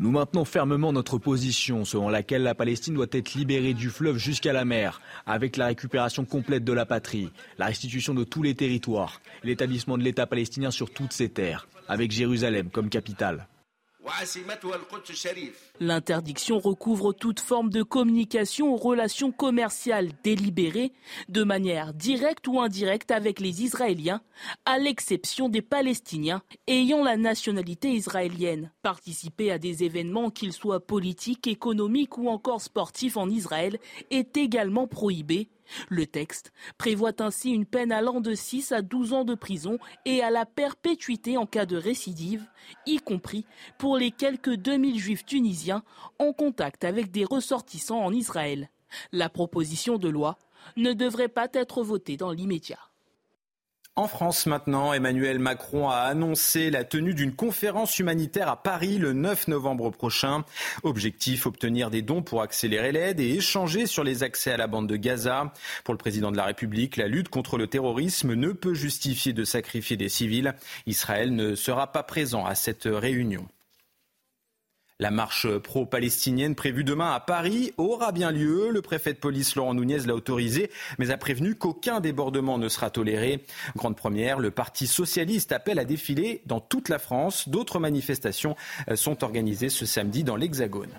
Nous 0.00 0.10
maintenons 0.10 0.46
fermement 0.46 0.94
notre 0.94 1.18
position 1.18 1.84
selon 1.84 2.08
laquelle 2.08 2.42
la 2.42 2.54
Palestine 2.54 2.94
doit 2.94 3.06
être 3.12 3.34
libérée 3.34 3.74
du 3.74 3.90
fleuve 3.90 4.16
jusqu'à 4.16 4.54
la 4.54 4.64
mer, 4.64 5.02
avec 5.26 5.58
la 5.58 5.66
récupération 5.66 6.24
complète 6.24 6.64
de 6.64 6.72
la 6.72 6.86
patrie, 6.86 7.28
la 7.58 7.66
restitution 7.66 8.14
de 8.14 8.24
tous 8.24 8.42
les 8.42 8.54
territoires, 8.54 9.20
l'établissement 9.44 9.98
de 9.98 10.02
l'État 10.02 10.26
palestinien 10.26 10.70
sur 10.70 10.90
toutes 10.90 11.12
ses 11.12 11.28
terres, 11.28 11.68
avec 11.86 12.12
Jérusalem 12.12 12.70
comme 12.70 12.88
capitale. 12.88 13.46
L'interdiction 15.78 16.58
recouvre 16.58 17.12
toute 17.12 17.40
forme 17.40 17.70
de 17.70 17.82
communication 17.82 18.72
ou 18.72 18.76
relations 18.76 19.30
commerciales 19.30 20.10
délibérées 20.22 20.92
de 21.28 21.42
manière 21.42 21.92
directe 21.92 22.48
ou 22.48 22.60
indirecte 22.60 23.10
avec 23.10 23.40
les 23.40 23.62
Israéliens, 23.62 24.22
à 24.64 24.78
l'exception 24.78 25.48
des 25.48 25.62
Palestiniens 25.62 26.42
ayant 26.66 27.04
la 27.04 27.16
nationalité 27.16 27.90
israélienne. 27.90 28.72
Participer 28.82 29.50
à 29.50 29.58
des 29.58 29.84
événements, 29.84 30.30
qu'ils 30.30 30.52
soient 30.52 30.84
politiques, 30.86 31.46
économiques 31.46 32.16
ou 32.16 32.28
encore 32.28 32.62
sportifs 32.62 33.16
en 33.16 33.28
Israël, 33.28 33.78
est 34.10 34.36
également 34.36 34.86
prohibé 34.86 35.48
le 35.88 36.06
texte 36.06 36.52
prévoit 36.78 37.20
ainsi 37.20 37.50
une 37.50 37.66
peine 37.66 37.92
allant 37.92 38.20
de 38.20 38.34
6 38.34 38.72
à 38.72 38.82
12 38.82 39.12
ans 39.12 39.24
de 39.24 39.34
prison 39.34 39.78
et 40.04 40.22
à 40.22 40.30
la 40.30 40.46
perpétuité 40.46 41.36
en 41.36 41.46
cas 41.46 41.66
de 41.66 41.76
récidive, 41.76 42.46
y 42.86 42.98
compris 42.98 43.46
pour 43.78 43.96
les 43.96 44.10
quelques 44.10 44.54
2000 44.54 44.98
juifs 44.98 45.24
tunisiens 45.24 45.82
en 46.18 46.32
contact 46.32 46.84
avec 46.84 47.10
des 47.10 47.24
ressortissants 47.24 48.00
en 48.00 48.12
Israël. 48.12 48.70
La 49.12 49.28
proposition 49.28 49.98
de 49.98 50.08
loi 50.08 50.36
ne 50.76 50.92
devrait 50.92 51.28
pas 51.28 51.48
être 51.52 51.82
votée 51.82 52.16
dans 52.16 52.32
l'immédiat. 52.32 52.89
En 53.96 54.06
France 54.06 54.46
maintenant, 54.46 54.92
Emmanuel 54.92 55.40
Macron 55.40 55.90
a 55.90 55.96
annoncé 55.96 56.70
la 56.70 56.84
tenue 56.84 57.12
d'une 57.12 57.34
conférence 57.34 57.98
humanitaire 57.98 58.48
à 58.48 58.62
Paris 58.62 58.98
le 58.98 59.12
9 59.12 59.48
novembre 59.48 59.90
prochain. 59.90 60.44
Objectif, 60.84 61.44
obtenir 61.44 61.90
des 61.90 62.00
dons 62.00 62.22
pour 62.22 62.40
accélérer 62.40 62.92
l'aide 62.92 63.18
et 63.20 63.34
échanger 63.34 63.86
sur 63.86 64.04
les 64.04 64.22
accès 64.22 64.52
à 64.52 64.56
la 64.56 64.68
bande 64.68 64.86
de 64.86 64.96
Gaza. 64.96 65.52
Pour 65.84 65.92
le 65.92 65.98
président 65.98 66.30
de 66.30 66.36
la 66.36 66.44
République, 66.44 66.96
la 66.96 67.08
lutte 67.08 67.28
contre 67.30 67.58
le 67.58 67.66
terrorisme 67.66 68.34
ne 68.34 68.52
peut 68.52 68.74
justifier 68.74 69.32
de 69.32 69.44
sacrifier 69.44 69.96
des 69.96 70.08
civils. 70.08 70.54
Israël 70.86 71.34
ne 71.34 71.56
sera 71.56 71.90
pas 71.90 72.04
présent 72.04 72.46
à 72.46 72.54
cette 72.54 72.88
réunion. 72.90 73.46
La 75.00 75.10
marche 75.10 75.48
pro-palestinienne 75.56 76.54
prévue 76.54 76.84
demain 76.84 77.12
à 77.12 77.20
Paris 77.20 77.72
aura 77.78 78.12
bien 78.12 78.30
lieu. 78.30 78.68
Le 78.70 78.82
préfet 78.82 79.14
de 79.14 79.18
police 79.18 79.56
Laurent 79.56 79.72
Nunez 79.72 80.00
l'a 80.00 80.14
autorisé, 80.14 80.70
mais 80.98 81.10
a 81.10 81.16
prévenu 81.16 81.54
qu'aucun 81.54 82.00
débordement 82.00 82.58
ne 82.58 82.68
sera 82.68 82.90
toléré. 82.90 83.42
Grande 83.76 83.96
première, 83.96 84.38
le 84.38 84.50
Parti 84.50 84.86
socialiste 84.86 85.52
appelle 85.52 85.78
à 85.78 85.86
défiler 85.86 86.42
dans 86.44 86.60
toute 86.60 86.90
la 86.90 86.98
France. 86.98 87.48
D'autres 87.48 87.78
manifestations 87.78 88.56
sont 88.94 89.24
organisées 89.24 89.70
ce 89.70 89.86
samedi 89.86 90.22
dans 90.22 90.36
l'Hexagone. 90.36 90.90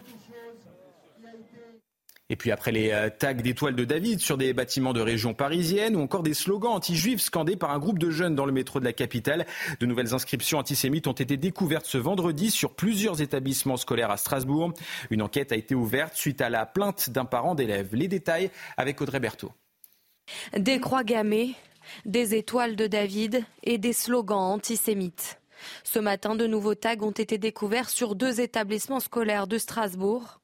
Et 2.32 2.38
puis 2.38 2.50
après 2.52 2.72
les 2.72 2.92
euh, 2.92 3.10
tags 3.10 3.34
d'étoiles 3.34 3.76
de 3.76 3.84
David 3.84 4.22
sur 4.22 4.38
des 4.38 4.54
bâtiments 4.54 4.94
de 4.94 5.02
région 5.02 5.34
parisienne 5.34 5.98
ou 5.98 6.00
encore 6.00 6.24
des 6.24 6.34
slogans 6.34 6.72
anti-juifs 6.72 7.20
scandés 7.20 7.58
par 7.58 7.72
un 7.72 7.78
groupe 7.78 8.00
de 8.00 8.10
jeunes 8.10 8.36
dans 8.36 8.46
le 8.46 8.54
métro 8.54 8.80
de 8.80 8.86
la 8.86 8.94
capitale, 8.94 9.46
de 9.82 9.86
nouvelles 9.86 10.14
inscriptions 10.14 10.58
antisémites 10.58 11.08
ont 11.08 11.12
été 11.12 11.36
découvertes 11.36 11.86
ce 11.86 11.98
vendredi 11.98 12.50
sur 12.50 12.74
plusieurs 12.74 13.22
établissements 13.22 13.76
scolaires 13.76 14.12
à 14.12 14.16
Strasbourg. 14.16 14.72
Une 15.10 15.22
enquête 15.22 15.52
a 15.52 15.58
été 15.58 15.76
ouverte 15.76 16.16
suite 16.16 16.40
à 16.40 16.50
la 16.50 16.66
plainte 16.66 17.10
d'un 17.10 17.26
parent 17.26 17.54
d'élève. 17.54 17.90
Les 17.92 18.08
détails 18.08 18.50
avec 18.78 19.02
Audrey 19.02 19.20
Berthaud. 19.20 19.52
Des 20.58 20.80
croix 20.80 21.04
gammées, 21.04 21.56
des 22.06 22.34
étoiles 22.36 22.78
de 22.78 22.88
David 22.88 23.44
et 23.64 23.78
des 23.78 23.92
slogans 23.92 24.54
antisémites. 24.54 25.38
Ce 25.84 26.00
matin, 26.00 26.36
de 26.36 26.48
nouveaux 26.48 26.76
tags 26.76 27.02
ont 27.02 27.12
été 27.12 27.38
découverts 27.38 27.90
sur 27.90 28.16
deux 28.16 28.40
établissements 28.40 29.02
scolaires 29.02 29.48
de 29.48 29.58
Strasbourg. 29.58 30.41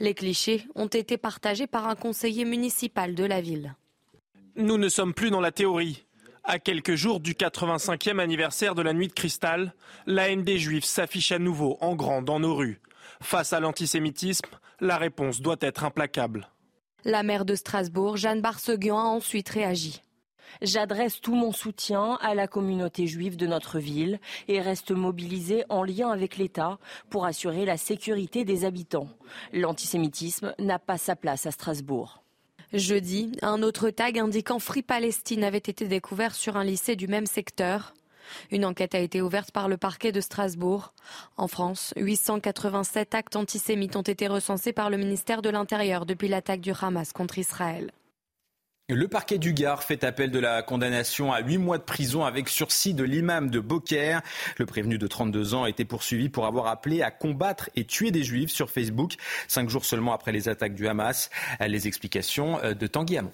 Les 0.00 0.14
clichés 0.14 0.66
ont 0.74 0.86
été 0.86 1.16
partagés 1.16 1.66
par 1.66 1.88
un 1.88 1.94
conseiller 1.94 2.44
municipal 2.44 3.14
de 3.14 3.24
la 3.24 3.40
ville. 3.40 3.74
Nous 4.56 4.78
ne 4.78 4.88
sommes 4.88 5.14
plus 5.14 5.30
dans 5.30 5.40
la 5.40 5.52
théorie. 5.52 6.04
À 6.44 6.58
quelques 6.58 6.94
jours 6.94 7.20
du 7.20 7.34
85e 7.34 8.18
anniversaire 8.18 8.74
de 8.74 8.82
la 8.82 8.92
nuit 8.92 9.08
de 9.08 9.12
cristal, 9.12 9.74
la 10.06 10.30
haine 10.30 10.42
des 10.42 10.58
juifs 10.58 10.84
s'affiche 10.84 11.30
à 11.30 11.38
nouveau 11.38 11.76
en 11.80 11.94
grand 11.94 12.22
dans 12.22 12.40
nos 12.40 12.54
rues. 12.54 12.80
Face 13.20 13.52
à 13.52 13.60
l'antisémitisme, 13.60 14.48
la 14.80 14.96
réponse 14.96 15.40
doit 15.40 15.56
être 15.60 15.84
implacable. 15.84 16.48
La 17.04 17.22
maire 17.22 17.44
de 17.44 17.54
Strasbourg, 17.54 18.16
Jeanne 18.16 18.40
Barseguian, 18.40 18.98
a 18.98 19.04
ensuite 19.04 19.48
réagi. 19.48 20.02
J'adresse 20.62 21.20
tout 21.20 21.34
mon 21.34 21.52
soutien 21.52 22.18
à 22.20 22.34
la 22.34 22.46
communauté 22.46 23.06
juive 23.06 23.36
de 23.36 23.46
notre 23.46 23.78
ville 23.78 24.20
et 24.48 24.60
reste 24.60 24.90
mobilisée 24.90 25.64
en 25.68 25.82
lien 25.82 26.10
avec 26.10 26.36
l'État 26.36 26.78
pour 27.10 27.24
assurer 27.24 27.64
la 27.64 27.76
sécurité 27.76 28.44
des 28.44 28.64
habitants. 28.64 29.08
L'antisémitisme 29.52 30.54
n'a 30.58 30.78
pas 30.78 30.98
sa 30.98 31.16
place 31.16 31.46
à 31.46 31.50
Strasbourg. 31.50 32.22
Jeudi, 32.72 33.32
un 33.40 33.62
autre 33.62 33.88
tag 33.88 34.18
indiquant 34.18 34.58
Free 34.58 34.82
Palestine 34.82 35.42
avait 35.42 35.58
été 35.58 35.88
découvert 35.88 36.34
sur 36.34 36.56
un 36.56 36.64
lycée 36.64 36.96
du 36.96 37.08
même 37.08 37.26
secteur. 37.26 37.94
Une 38.50 38.66
enquête 38.66 38.94
a 38.94 38.98
été 38.98 39.22
ouverte 39.22 39.52
par 39.52 39.68
le 39.68 39.78
parquet 39.78 40.12
de 40.12 40.20
Strasbourg. 40.20 40.92
En 41.38 41.48
France, 41.48 41.94
887 41.96 43.14
actes 43.14 43.36
antisémites 43.36 43.96
ont 43.96 44.02
été 44.02 44.26
recensés 44.26 44.74
par 44.74 44.90
le 44.90 44.98
ministère 44.98 45.40
de 45.40 45.48
l'Intérieur 45.48 46.04
depuis 46.04 46.28
l'attaque 46.28 46.60
du 46.60 46.72
Hamas 46.78 47.12
contre 47.14 47.38
Israël. 47.38 47.90
Le 48.90 49.06
parquet 49.06 49.36
du 49.36 49.52
Gard 49.52 49.82
fait 49.82 50.02
appel 50.02 50.30
de 50.30 50.38
la 50.38 50.62
condamnation 50.62 51.30
à 51.30 51.40
huit 51.40 51.58
mois 51.58 51.76
de 51.76 51.82
prison 51.82 52.24
avec 52.24 52.48
sursis 52.48 52.94
de 52.94 53.04
l'imam 53.04 53.50
de 53.50 53.60
Beaucaire. 53.60 54.22
Le 54.56 54.64
prévenu 54.64 54.96
de 54.96 55.06
32 55.06 55.52
ans 55.52 55.64
a 55.64 55.68
été 55.68 55.84
poursuivi 55.84 56.30
pour 56.30 56.46
avoir 56.46 56.68
appelé 56.68 57.02
à 57.02 57.10
combattre 57.10 57.68
et 57.76 57.84
tuer 57.84 58.10
des 58.10 58.22
juifs 58.22 58.50
sur 58.50 58.70
Facebook, 58.70 59.16
cinq 59.46 59.68
jours 59.68 59.84
seulement 59.84 60.14
après 60.14 60.32
les 60.32 60.48
attaques 60.48 60.74
du 60.74 60.88
Hamas. 60.88 61.28
Les 61.60 61.86
explications 61.86 62.60
de 62.62 62.86
Tanguy 62.86 63.18
Hamon. 63.18 63.32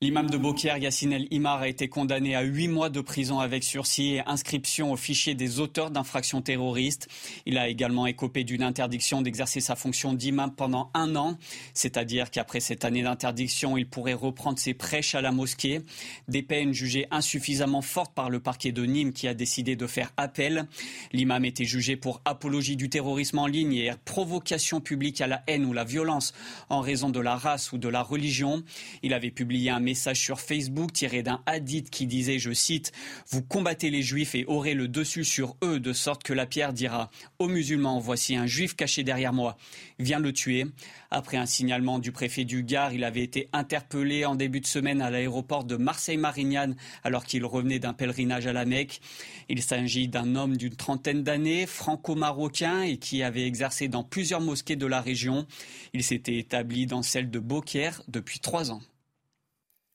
L'imam 0.00 0.30
de 0.30 0.38
Beaucaire, 0.38 0.78
Yassine 0.78 1.12
El 1.12 1.26
Imar, 1.32 1.62
a 1.62 1.66
été 1.66 1.88
condamné 1.88 2.36
à 2.36 2.42
huit 2.42 2.68
mois 2.68 2.88
de 2.88 3.00
prison 3.00 3.40
avec 3.40 3.64
sursis 3.64 4.12
et 4.12 4.22
inscription 4.26 4.92
au 4.92 4.96
fichier 4.96 5.34
des 5.34 5.58
auteurs 5.58 5.90
d'infractions 5.90 6.40
terroristes. 6.40 7.08
Il 7.46 7.58
a 7.58 7.66
également 7.66 8.06
écopé 8.06 8.44
d'une 8.44 8.62
interdiction 8.62 9.22
d'exercer 9.22 9.58
sa 9.58 9.74
fonction 9.74 10.12
d'imam 10.12 10.54
pendant 10.54 10.92
un 10.94 11.16
an, 11.16 11.36
c'est-à-dire 11.74 12.30
qu'après 12.30 12.60
cette 12.60 12.84
année 12.84 13.02
d'interdiction, 13.02 13.76
il 13.76 13.88
pourrait 13.88 14.14
reprendre 14.14 14.60
ses 14.60 14.72
prêches 14.72 15.16
à 15.16 15.20
la 15.20 15.32
mosquée. 15.32 15.80
Des 16.28 16.44
peines 16.44 16.72
jugées 16.72 17.08
insuffisamment 17.10 17.82
fortes 17.82 18.14
par 18.14 18.30
le 18.30 18.38
parquet 18.38 18.70
de 18.70 18.84
Nîmes 18.84 19.12
qui 19.12 19.26
a 19.26 19.34
décidé 19.34 19.74
de 19.74 19.88
faire 19.88 20.12
appel. 20.16 20.68
L'imam 21.12 21.44
était 21.44 21.64
jugé 21.64 21.96
pour 21.96 22.20
apologie 22.24 22.76
du 22.76 22.88
terrorisme 22.88 23.40
en 23.40 23.48
ligne 23.48 23.74
et 23.74 23.90
provocation 24.04 24.80
publique 24.80 25.20
à 25.20 25.26
la 25.26 25.42
haine 25.48 25.64
ou 25.64 25.72
la 25.72 25.82
violence 25.82 26.34
en 26.68 26.82
raison 26.82 27.10
de 27.10 27.18
la 27.18 27.34
race 27.34 27.72
ou 27.72 27.78
de 27.78 27.88
la 27.88 28.04
religion. 28.04 28.62
Il 29.02 29.12
avait 29.12 29.32
publié 29.32 29.70
un 29.70 29.87
message 29.88 30.20
sur 30.20 30.38
Facebook 30.38 30.92
tiré 30.92 31.22
d'un 31.22 31.40
hadith 31.46 31.88
qui 31.88 32.06
disait, 32.06 32.38
je 32.38 32.52
cite, 32.52 32.92
Vous 33.30 33.42
combattez 33.42 33.88
les 33.88 34.02
juifs 34.02 34.34
et 34.34 34.44
aurez 34.44 34.74
le 34.74 34.86
dessus 34.86 35.24
sur 35.24 35.56
eux, 35.64 35.80
de 35.80 35.94
sorte 35.94 36.22
que 36.22 36.34
la 36.34 36.44
pierre 36.44 36.74
dira 36.74 37.10
aux 37.38 37.48
musulmans, 37.48 37.98
voici 37.98 38.36
un 38.36 38.46
juif 38.46 38.76
caché 38.76 39.02
derrière 39.02 39.32
moi, 39.32 39.56
viens 39.98 40.18
le 40.18 40.34
tuer. 40.34 40.66
Après 41.10 41.38
un 41.38 41.46
signalement 41.46 41.98
du 41.98 42.12
préfet 42.12 42.44
du 42.44 42.64
Gard, 42.64 42.92
il 42.92 43.02
avait 43.02 43.22
été 43.22 43.48
interpellé 43.54 44.26
en 44.26 44.34
début 44.34 44.60
de 44.60 44.66
semaine 44.66 45.00
à 45.00 45.08
l'aéroport 45.08 45.64
de 45.64 45.76
Marseille-Marignane 45.76 46.76
alors 47.02 47.24
qu'il 47.24 47.46
revenait 47.46 47.78
d'un 47.78 47.94
pèlerinage 47.94 48.46
à 48.46 48.52
la 48.52 48.66
Mecque. 48.66 49.00
Il 49.48 49.62
s'agit 49.62 50.06
d'un 50.06 50.36
homme 50.36 50.58
d'une 50.58 50.76
trentaine 50.76 51.22
d'années, 51.22 51.64
franco-marocain 51.64 52.82
et 52.82 52.98
qui 52.98 53.22
avait 53.22 53.46
exercé 53.46 53.88
dans 53.88 54.04
plusieurs 54.04 54.42
mosquées 54.42 54.76
de 54.76 54.84
la 54.84 55.00
région. 55.00 55.46
Il 55.94 56.02
s'était 56.02 56.36
établi 56.36 56.84
dans 56.84 57.02
celle 57.02 57.30
de 57.30 57.38
Beaucaire 57.38 58.02
depuis 58.06 58.40
trois 58.40 58.70
ans. 58.70 58.82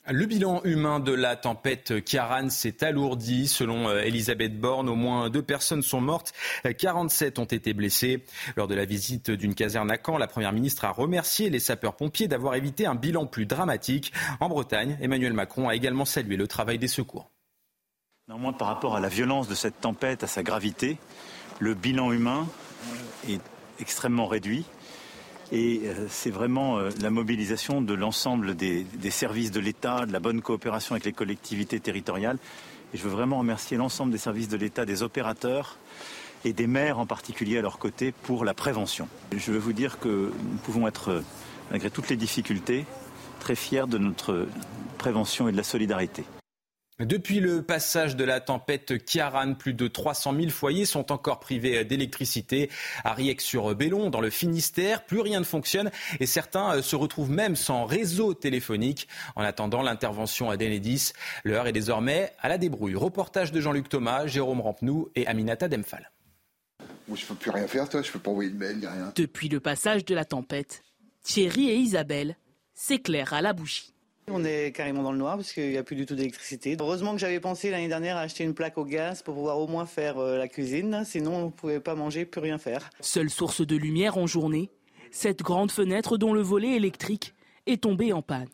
Le 0.10 0.26
bilan 0.26 0.62
humain 0.66 1.00
de 1.00 1.14
la 1.14 1.38
tempête 1.38 2.04
Kiaran 2.04 2.50
s'est 2.50 2.84
alourdi. 2.84 3.48
Selon 3.48 3.88
euh, 3.88 4.02
Elisabeth 4.02 4.60
Borne, 4.60 4.90
au 4.90 4.96
moins 4.96 5.30
deux 5.30 5.42
personnes 5.42 5.82
sont 5.82 6.02
mortes, 6.02 6.34
47 6.78 7.40
ont 7.40 7.46
été 7.46 7.74
blessées. 7.74 8.26
Lors 8.58 8.68
de 8.68 8.76
la 8.76 8.84
visite 8.84 9.32
d'une 9.32 9.56
caserne 9.56 9.90
à 9.90 9.98
Caen, 9.98 10.18
la 10.18 10.28
Première 10.28 10.52
ministre 10.52 10.84
a 10.84 10.92
remercié 10.92 11.50
les 11.50 11.60
sapeurs-pompiers 11.60 12.28
d'avoir 12.28 12.56
évité 12.56 12.86
un 12.86 12.96
bilan 12.96 13.28
plus 13.28 13.46
dramatique. 13.46 14.12
En 14.42 14.50
Bretagne, 14.50 14.98
Emmanuel 15.00 15.32
Macron 15.32 15.70
a 15.70 15.76
également 15.76 16.04
salué 16.04 16.36
le 16.36 16.50
travail 16.50 16.80
des 16.80 16.90
secours. 16.90 17.32
Néanmoins, 18.28 18.52
par 18.52 18.68
rapport 18.68 18.98
à 18.98 19.00
la 19.00 19.10
violence 19.10 19.48
de 19.48 19.56
cette 19.56 19.80
tempête, 19.80 20.22
à 20.22 20.28
sa 20.28 20.44
gravité, 20.44 20.98
le 21.60 21.76
bilan 21.76 22.12
humain 22.12 22.46
est 23.30 23.42
extrêmement 23.80 24.28
réduit. 24.28 24.66
Euh, 25.54 26.08
c'est 26.10 26.32
vraiment 26.32 26.80
euh, 26.80 26.90
la 27.02 27.12
mobilisation 27.12 27.82
de 27.82 27.94
l'ensemble 27.94 28.56
des, 28.56 28.86
services 29.12 29.52
de 29.52 29.60
l'État, 29.60 30.06
de 30.06 30.12
la 30.12 30.20
bonne 30.20 30.42
coopération 30.42 30.96
avec 30.96 31.06
les 31.06 31.14
collectivités 31.14 31.80
territoriales 31.80 32.38
Et 32.94 32.98
je 32.98 33.04
veux 33.04 33.12
vraiment 33.12 33.38
remercier 33.40 33.78
l'ensemble 33.78 34.12
des 34.12 34.18
services 34.18 34.48
de 34.48 34.58
l'État, 34.58 34.86
des 34.86 35.04
opérateurs 35.04 35.78
et 36.44 36.54
des 36.54 36.68
maires 36.68 36.98
en 36.98 37.06
particulier 37.06 37.60
à 37.60 37.62
leur 37.62 37.78
côté 37.78 38.12
pour 38.12 38.46
la 38.46 38.54
prévention. 38.54 39.08
Je 39.36 39.52
veux 39.52 39.60
vous 39.60 39.74
dire 39.74 40.00
que 40.00 40.32
nous 40.32 40.58
pouvons 40.64 40.88
être, 40.88 41.24
malgré 41.70 41.90
toutes 41.90 42.10
les 42.10 42.18
difficultés, 42.18 42.86
très 43.40 43.56
fiers 43.56 43.88
de 43.88 43.98
notre 43.98 44.48
prévention 44.98 45.48
et 45.48 45.52
de 45.52 45.58
la 45.58 45.64
solidarité. 45.64 46.26
Depuis 47.00 47.40
le 47.40 47.64
passage 47.64 48.16
de 48.16 48.24
la 48.24 48.40
tempête 48.40 49.04
Kiaran, 49.04 49.56
plus 49.56 49.74
de 49.74 49.88
300 49.88 50.36
000 50.36 50.50
foyers 50.50 50.86
sont 50.86 51.12
encore 51.12 51.40
privés 51.40 51.84
d'électricité. 51.84 52.70
À 53.04 53.14
Riex-sur-Bellon, 53.14 54.12
dans 54.12 54.22
le 54.22 54.30
Finistère, 54.30 55.04
plus 55.04 55.20
rien 55.20 55.40
ne 55.40 55.46
fonctionne 55.46 55.90
et 56.20 56.28
certains 56.28 56.76
euh, 56.76 56.82
se 56.84 56.96
retrouvent 56.96 57.32
même 57.32 57.56
sans 57.56 57.86
réseau 57.86 58.36
téléphonique. 58.36 59.08
En 59.36 59.42
attendant 59.42 59.82
l'intervention 59.82 60.52
à 60.52 60.58
Denedis, 60.58 61.14
l'heure 61.44 61.66
est 61.66 61.72
désormais 61.72 62.32
à 62.40 62.48
la 62.48 62.60
débrouille. 62.60 62.96
Reportage 62.96 63.52
de 63.52 63.60
Jean-Luc 63.60 63.90
Thomas, 63.90 64.28
Jérôme 64.28 64.62
Rampenou 64.62 65.10
et 65.16 65.26
Aminata 65.26 65.68
Demphal. 65.68 66.12
Moi, 67.08 67.18
je 67.20 67.26
peux 67.26 67.36
plus 67.36 67.50
rien 67.50 67.68
faire, 67.68 67.90
toi, 67.90 68.04
je 68.04 68.12
peux 68.12 68.20
pas 68.20 68.30
envoyer 68.30 68.52
de 68.52 68.58
mail, 68.58 68.78
rien. 68.80 69.12
Depuis 69.16 69.50
le 69.50 69.60
passage 69.60 70.06
de 70.06 70.14
la 70.14 70.26
tempête, 70.26 70.84
Thierry 71.24 71.70
et 71.70 71.76
Isabelle 71.76 72.38
s'éclairent 72.76 73.34
à 73.34 73.42
la 73.42 73.54
bougie. 73.54 73.93
On 74.30 74.46
est 74.46 74.72
carrément 74.72 75.03
dans 75.03 75.12
le 75.12 75.18
noir 75.18 75.36
parce 75.36 75.51
qu'il 75.51 75.70
n'y 75.70 75.77
a 75.77 75.84
plus 75.84 75.96
du 75.96 76.06
tout 76.06 76.15
d'électricité. 76.15 76.77
Heureusement 76.80 77.12
que 77.12 77.18
j'avais 77.18 77.42
pensé 77.42 77.70
l'année 77.70 77.89
dernière 77.89 78.15
à 78.15 78.22
acheter 78.22 78.44
une 78.46 78.53
plaque 78.53 78.77
au 78.77 78.86
gaz 78.86 79.22
pour 79.22 79.36
pouvoir 79.36 79.60
au 79.60 79.68
moins 79.68 79.86
faire 79.86 80.18
euh, 80.18 80.38
la 80.38 80.48
cuisine, 80.48 81.03
sinon 81.06 81.36
on 81.36 81.46
ne 81.46 81.51
pouvait 81.51 81.82
pas 81.82 81.96
manger, 81.96 82.25
plus 82.25 82.39
rien 82.39 82.58
faire. 82.58 82.89
Seule 83.01 83.30
source 83.30 83.65
de 83.65 83.75
lumière 83.75 84.18
en 84.18 84.25
journée, 84.25 84.70
cette 85.12 85.42
grande 85.42 85.72
fenêtre 85.72 86.18
dont 86.18 86.34
le 86.34 86.42
volet 86.42 86.75
électrique 86.75 87.34
est 87.65 87.84
tombé 87.84 88.13
en 88.13 88.22
panne. 88.22 88.50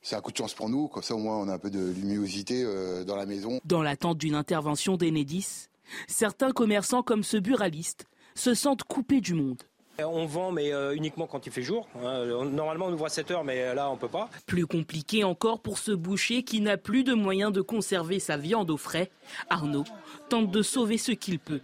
C'est 0.00 0.14
un 0.14 0.20
coup 0.20 0.30
de 0.30 0.36
chance 0.36 0.54
pour 0.54 0.68
nous, 0.68 0.86
comme 0.86 1.02
ça 1.02 1.14
au 1.14 1.18
moins 1.18 1.38
on 1.38 1.48
a 1.48 1.54
un 1.54 1.58
peu 1.58 1.70
de 1.70 1.90
luminosité 1.90 2.62
euh, 2.62 3.04
dans 3.04 3.16
la 3.16 3.26
maison. 3.26 3.60
Dans 3.64 3.82
l'attente 3.82 4.18
d'une 4.18 4.34
intervention 4.34 4.96
d'Enedis, 4.96 5.68
certains 6.06 6.52
commerçants 6.52 7.02
comme 7.02 7.24
ce 7.24 7.36
buraliste 7.36 8.06
se 8.34 8.54
sentent 8.54 8.84
coupés 8.84 9.20
du 9.20 9.34
monde. 9.34 9.62
On 9.98 10.26
vend, 10.26 10.50
mais 10.50 10.72
euh, 10.72 10.94
uniquement 10.94 11.26
quand 11.26 11.46
il 11.46 11.52
fait 11.52 11.62
jour. 11.62 11.88
Hein. 12.02 12.44
Normalement, 12.44 12.86
on 12.86 12.92
ouvre 12.92 13.06
à 13.06 13.08
7 13.08 13.30
heures, 13.30 13.44
mais 13.44 13.74
là, 13.74 13.90
on 13.90 13.96
peut 13.96 14.08
pas. 14.08 14.28
Plus 14.46 14.66
compliqué 14.66 15.24
encore 15.24 15.60
pour 15.60 15.78
ce 15.78 15.92
boucher 15.92 16.42
qui 16.42 16.60
n'a 16.60 16.76
plus 16.76 17.04
de 17.04 17.14
moyens 17.14 17.52
de 17.52 17.60
conserver 17.60 18.18
sa 18.18 18.36
viande 18.36 18.70
au 18.70 18.76
frais. 18.76 19.10
Arnaud 19.50 19.84
tente 20.28 20.50
de 20.50 20.62
sauver 20.62 20.98
ce 20.98 21.12
qu'il 21.12 21.38
peut. 21.38 21.60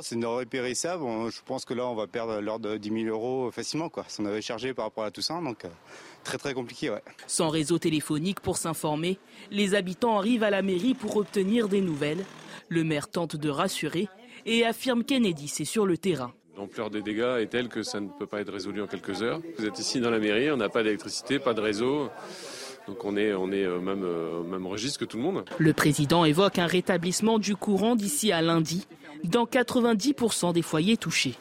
C'est 0.00 0.14
une 0.14 0.22
denrée 0.22 0.46
périssable. 0.46 1.04
Je 1.30 1.40
pense 1.44 1.64
que 1.64 1.74
là, 1.74 1.86
on 1.86 1.94
va 1.94 2.06
perdre 2.06 2.40
l'ordre 2.40 2.70
de 2.70 2.76
10 2.76 3.04
000 3.04 3.06
euros 3.06 3.50
facilement. 3.50 3.88
Quoi. 3.88 4.04
Si 4.08 4.20
on 4.20 4.26
avait 4.26 4.42
chargé 4.42 4.74
par 4.74 4.86
rapport 4.86 5.04
à 5.04 5.10
tout 5.10 5.22
ça, 5.22 5.40
donc 5.40 5.64
euh, 5.64 5.68
très 6.24 6.38
très 6.38 6.54
compliqué. 6.54 6.90
Ouais. 6.90 7.02
Sans 7.26 7.48
réseau 7.48 7.78
téléphonique 7.78 8.40
pour 8.40 8.56
s'informer, 8.56 9.18
les 9.50 9.74
habitants 9.74 10.18
arrivent 10.18 10.42
à 10.42 10.50
la 10.50 10.62
mairie 10.62 10.94
pour 10.94 11.16
obtenir 11.16 11.68
des 11.68 11.80
nouvelles. 11.80 12.24
Le 12.68 12.84
maire 12.84 13.08
tente 13.08 13.36
de 13.36 13.48
rassurer 13.48 14.08
et 14.46 14.64
affirme 14.64 15.04
Kennedy 15.04 15.48
c'est 15.48 15.64
sur 15.64 15.86
le 15.86 15.96
terrain. 15.96 16.32
L'ampleur 16.58 16.90
des 16.90 17.02
dégâts 17.02 17.36
est 17.38 17.46
telle 17.46 17.68
que 17.68 17.84
ça 17.84 18.00
ne 18.00 18.08
peut 18.08 18.26
pas 18.26 18.40
être 18.40 18.52
résolu 18.52 18.82
en 18.82 18.88
quelques 18.88 19.22
heures. 19.22 19.40
Vous 19.58 19.64
êtes 19.64 19.78
ici 19.78 20.00
dans 20.00 20.10
la 20.10 20.18
mairie, 20.18 20.50
on 20.50 20.56
n'a 20.56 20.68
pas 20.68 20.82
d'électricité, 20.82 21.38
pas 21.38 21.54
de 21.54 21.60
réseau. 21.60 22.10
Donc 22.88 23.04
on 23.04 23.16
est, 23.16 23.32
même, 23.32 24.02
au 24.02 24.42
même 24.42 24.66
registre 24.66 24.98
que 24.98 25.04
tout 25.04 25.18
le 25.18 25.22
monde. 25.22 25.44
Le 25.58 25.72
président 25.72 26.24
évoque 26.24 26.58
un 26.58 26.66
rétablissement 26.66 27.38
du 27.38 27.54
courant 27.54 27.94
d'ici 27.94 28.32
à 28.32 28.42
lundi 28.42 28.88
dans 29.22 29.44
90% 29.44 30.52
des 30.52 30.62
foyers 30.62 30.96
touchés. 30.96 31.36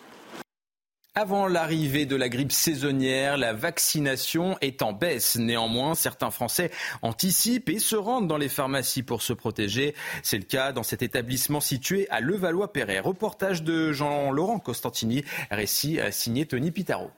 Avant 1.20 1.48
l'arrivée 1.48 2.06
de 2.06 2.16
la 2.16 2.30
grippe 2.30 2.52
saisonnière, 2.52 3.38
la 3.38 3.52
vaccination 3.52 4.56
est 4.62 4.84
en 4.84 4.94
baisse. 4.94 5.36
Néanmoins, 5.36 5.96
certains 5.96 6.30
Français 6.30 6.70
anticipent 7.02 7.70
et 7.70 7.80
se 7.80 7.96
rendent 7.96 8.28
dans 8.28 8.38
les 8.38 8.50
pharmacies 8.50 9.02
pour 9.02 9.24
se 9.24 9.34
protéger. 9.34 9.96
C'est 10.22 10.38
le 10.38 10.44
cas 10.44 10.74
dans 10.74 10.84
cet 10.84 11.02
établissement 11.02 11.60
situé 11.60 12.08
à 12.12 12.22
Levallois-Perret. 12.22 13.00
Reportage 13.00 13.64
de 13.64 13.92
Jean-Laurent 13.94 14.60
Costantini, 14.60 15.24
récit 15.50 15.98
signé 16.12 16.46
Tony 16.46 16.70
Pitaro. 16.70 17.10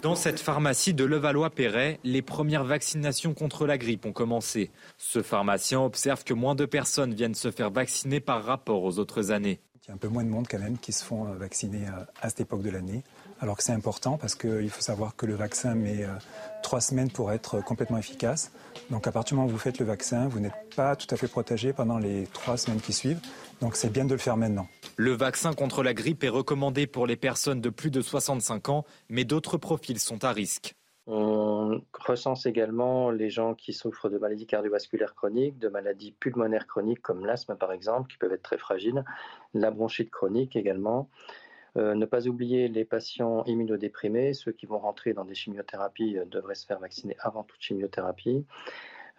Dans 0.00 0.14
cette 0.14 0.38
pharmacie 0.38 0.94
de 0.94 1.02
Levallois-Perret, 1.02 1.98
les 2.04 2.22
premières 2.22 2.62
vaccinations 2.62 3.34
contre 3.34 3.66
la 3.66 3.76
grippe 3.76 4.06
ont 4.06 4.12
commencé. 4.12 4.70
Ce 4.98 5.20
pharmacien 5.20 5.80
observe 5.80 6.22
que 6.22 6.32
moins 6.32 6.54
de 6.54 6.64
personnes 6.64 7.12
viennent 7.12 7.34
se 7.34 7.50
faire 7.50 7.72
vacciner 7.72 8.20
par 8.20 8.44
rapport 8.44 8.84
aux 8.84 9.00
autres 9.00 9.32
années. 9.32 9.58
Il 9.88 9.92
y 9.92 9.92
a 9.92 9.94
un 9.94 9.98
peu 9.98 10.08
moins 10.08 10.22
de 10.22 10.28
monde 10.28 10.46
quand 10.46 10.58
même 10.58 10.76
qui 10.76 10.92
se 10.92 11.02
font 11.02 11.24
vacciner 11.32 11.86
à 12.20 12.28
cette 12.28 12.42
époque 12.42 12.60
de 12.60 12.68
l'année. 12.68 13.02
Alors 13.40 13.56
que 13.56 13.62
c'est 13.62 13.72
important 13.72 14.18
parce 14.18 14.34
qu'il 14.34 14.68
faut 14.68 14.82
savoir 14.82 15.16
que 15.16 15.24
le 15.24 15.34
vaccin 15.34 15.74
met 15.74 16.06
trois 16.62 16.82
semaines 16.82 17.10
pour 17.10 17.32
être 17.32 17.64
complètement 17.64 17.96
efficace. 17.96 18.50
Donc 18.90 19.06
à 19.06 19.12
partir 19.12 19.34
du 19.34 19.40
moment 19.40 19.48
où 19.48 19.52
vous 19.52 19.58
faites 19.58 19.78
le 19.78 19.86
vaccin, 19.86 20.28
vous 20.28 20.40
n'êtes 20.40 20.74
pas 20.76 20.94
tout 20.94 21.06
à 21.10 21.16
fait 21.16 21.26
protégé 21.26 21.72
pendant 21.72 21.96
les 21.96 22.26
trois 22.34 22.58
semaines 22.58 22.82
qui 22.82 22.92
suivent. 22.92 23.20
Donc 23.62 23.76
c'est 23.76 23.90
bien 23.90 24.04
de 24.04 24.12
le 24.12 24.18
faire 24.18 24.36
maintenant. 24.36 24.68
Le 24.96 25.12
vaccin 25.12 25.54
contre 25.54 25.82
la 25.82 25.94
grippe 25.94 26.22
est 26.22 26.28
recommandé 26.28 26.86
pour 26.86 27.06
les 27.06 27.16
personnes 27.16 27.62
de 27.62 27.70
plus 27.70 27.90
de 27.90 28.02
65 28.02 28.68
ans, 28.68 28.84
mais 29.08 29.24
d'autres 29.24 29.56
profils 29.56 29.98
sont 29.98 30.22
à 30.22 30.32
risque. 30.32 30.74
On 31.10 31.80
recense 31.98 32.44
également 32.44 33.10
les 33.10 33.30
gens 33.30 33.54
qui 33.54 33.72
souffrent 33.72 34.10
de 34.10 34.18
maladies 34.18 34.46
cardiovasculaires 34.46 35.14
chroniques, 35.14 35.58
de 35.58 35.68
maladies 35.68 36.12
pulmonaires 36.12 36.66
chroniques 36.66 37.00
comme 37.00 37.24
l'asthme 37.24 37.56
par 37.56 37.72
exemple, 37.72 38.10
qui 38.12 38.18
peuvent 38.18 38.32
être 38.34 38.42
très 38.42 38.58
fragiles, 38.58 39.02
la 39.54 39.70
bronchite 39.70 40.10
chronique 40.10 40.54
également. 40.54 41.08
Euh, 41.78 41.94
ne 41.94 42.04
pas 42.04 42.28
oublier 42.28 42.68
les 42.68 42.84
patients 42.84 43.42
immunodéprimés, 43.44 44.34
ceux 44.34 44.52
qui 44.52 44.66
vont 44.66 44.78
rentrer 44.78 45.14
dans 45.14 45.24
des 45.24 45.34
chimiothérapies 45.34 46.18
euh, 46.18 46.26
devraient 46.26 46.54
se 46.54 46.66
faire 46.66 46.78
vacciner 46.78 47.16
avant 47.20 47.42
toute 47.42 47.60
chimiothérapie. 47.60 48.44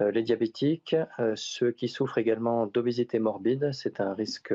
Euh, 0.02 0.12
les 0.12 0.21
diabétiques, 0.21 0.95
ceux 1.36 1.71
qui 1.71 1.88
souffrent 1.88 2.19
également 2.19 2.67
d'obésité 2.67 3.17
morbide, 3.17 3.71
c'est 3.73 3.99
un 3.99 4.13
risque 4.13 4.54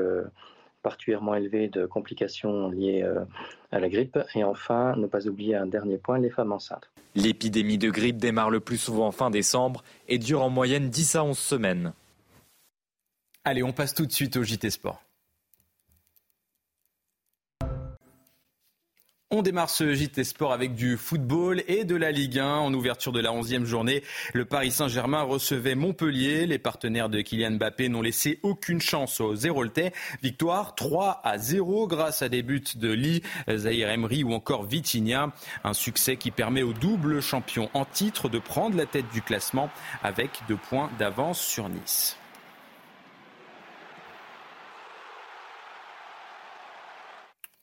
particulièrement 0.85 1.35
élevé 1.35 1.67
de 1.67 1.87
complications 1.87 2.69
liées 2.71 3.03
euh, 3.03 3.25
à 3.73 3.81
la 3.81 3.89
grippe. 3.89 4.19
Et 4.37 4.45
enfin, 4.45 4.95
ne 4.97 5.09
pas 5.09 5.27
oublier 5.27 5.57
un 5.57 5.67
dernier 5.67 5.99
point, 5.99 6.19
les 6.21 6.31
femmes 6.31 6.53
enceintes. 6.53 6.91
L'épidémie 7.17 7.79
de 7.79 7.91
grippe 7.91 8.19
démarre 8.19 8.51
le 8.51 8.61
plus 8.61 8.79
souvent 8.79 9.11
fin 9.11 9.31
décembre 9.31 9.83
et 10.07 10.19
dure 10.19 10.43
en 10.43 10.51
moyenne 10.51 10.91
10 10.91 11.17
à 11.17 11.25
11 11.25 11.37
semaines. 11.37 11.93
Allez, 13.45 13.63
on 13.63 13.73
passe 13.73 13.95
tout 13.95 14.07
de 14.07 14.13
suite 14.13 14.37
au 14.37 14.45
JT 14.45 14.71
Sport. 14.71 15.04
On 19.37 19.43
démarre 19.43 19.69
ce 19.69 19.93
JT 19.93 20.23
Sport 20.23 20.53
avec 20.53 20.77
du 20.77 20.97
football 20.97 21.65
et 21.67 21.83
de 21.83 21.97
la 21.97 22.13
Ligue 22.13 22.39
1. 22.39 22.47
En 22.47 22.73
ouverture 22.73 23.11
de 23.11 23.19
la 23.19 23.33
11e 23.33 23.65
journée, 23.65 24.05
le 24.33 24.45
Paris 24.45 24.71
Saint-Germain 24.71 25.23
recevait 25.23 25.75
Montpellier. 25.75 26.47
Les 26.47 26.61
partenaires 26.61 27.09
de 27.09 27.21
Kylian 27.21 27.57
Mbappé 27.57 27.89
n'ont 27.89 28.01
laissé 28.01 28.39
aucune 28.45 28.81
chance 28.81 29.21
aux 29.21 29.35
Zéroltais. 29.35 29.93
Victoire 30.23 30.77
3 30.77 31.21
à 31.25 31.37
0 31.37 31.89
grâce 31.89 32.23
à 32.23 32.29
des 32.29 32.45
buts 32.45 32.63
de 32.77 32.93
Lee, 32.93 33.23
Zahir 33.51 33.91
Emery 33.91 34.23
ou 34.23 34.35
encore 34.35 34.63
Vitinha. 34.67 35.33
Un 35.65 35.73
succès 35.73 36.15
qui 36.15 36.31
permet 36.31 36.63
au 36.63 36.73
double 36.73 37.21
champion 37.21 37.71
en 37.75 37.85
titre 37.85 38.29
de 38.29 38.39
prendre 38.39 38.77
la 38.77 38.87
tête 38.87 39.11
du 39.13 39.21
classement 39.21 39.69
avec 40.05 40.31
deux 40.47 40.59
points 40.71 40.91
d'avance 40.97 41.41
sur 41.41 41.69
Nice. 41.69 42.17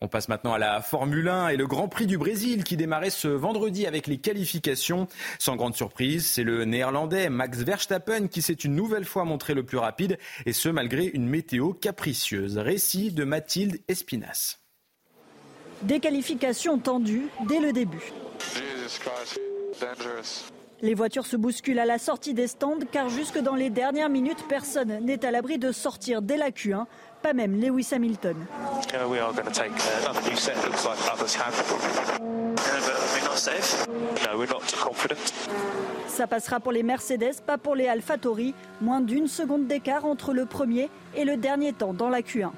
On 0.03 0.07
passe 0.07 0.29
maintenant 0.29 0.53
à 0.53 0.57
la 0.57 0.81
Formule 0.81 1.29
1 1.29 1.49
et 1.49 1.57
le 1.57 1.67
Grand 1.67 1.87
Prix 1.87 2.07
du 2.07 2.17
Brésil 2.17 2.63
qui 2.63 2.75
démarrait 2.75 3.11
ce 3.11 3.27
vendredi 3.27 3.85
avec 3.85 4.07
les 4.07 4.17
qualifications. 4.17 5.07
Sans 5.37 5.55
grande 5.55 5.75
surprise, 5.75 6.25
c'est 6.25 6.43
le 6.43 6.65
néerlandais 6.65 7.29
Max 7.29 7.59
Verstappen 7.59 8.27
qui 8.27 8.41
s'est 8.41 8.53
une 8.53 8.73
nouvelle 8.73 9.05
fois 9.05 9.25
montré 9.25 9.53
le 9.53 9.63
plus 9.63 9.77
rapide 9.77 10.17
et 10.47 10.53
ce 10.53 10.69
malgré 10.69 11.05
une 11.05 11.27
météo 11.27 11.73
capricieuse. 11.73 12.57
Récit 12.57 13.11
de 13.11 13.23
Mathilde 13.23 13.77
Espinas. 13.87 14.57
Des 15.83 15.99
qualifications 15.99 16.79
tendues 16.79 17.27
dès 17.47 17.59
le 17.59 17.71
début. 17.71 18.11
Les 20.81 20.95
voitures 20.95 21.27
se 21.27 21.37
bousculent 21.37 21.77
à 21.77 21.85
la 21.85 21.99
sortie 21.99 22.33
des 22.33 22.47
stands 22.47 22.79
car 22.91 23.09
jusque 23.09 23.37
dans 23.37 23.55
les 23.55 23.69
dernières 23.69 24.09
minutes, 24.09 24.45
personne 24.49 25.05
n'est 25.05 25.23
à 25.23 25.29
l'abri 25.29 25.59
de 25.59 25.71
sortir 25.71 26.23
dès 26.23 26.37
la 26.37 26.49
Q1, 26.49 26.85
pas 27.21 27.33
même 27.33 27.59
Lewis 27.59 27.89
Hamilton. 27.91 28.35
Ça 36.07 36.27
passera 36.27 36.59
pour 36.59 36.71
les 36.71 36.83
Mercedes, 36.83 37.41
pas 37.45 37.57
pour 37.57 37.75
les 37.75 37.87
AlphaTauri. 37.87 38.53
Moins 38.81 39.01
d'une 39.01 39.27
seconde 39.27 39.67
d'écart 39.67 40.05
entre 40.05 40.33
le 40.33 40.45
premier 40.45 40.89
et 41.15 41.25
le 41.25 41.37
dernier 41.37 41.73
temps 41.73 41.93
dans 41.93 42.09
la 42.09 42.21
Q1. 42.21 42.51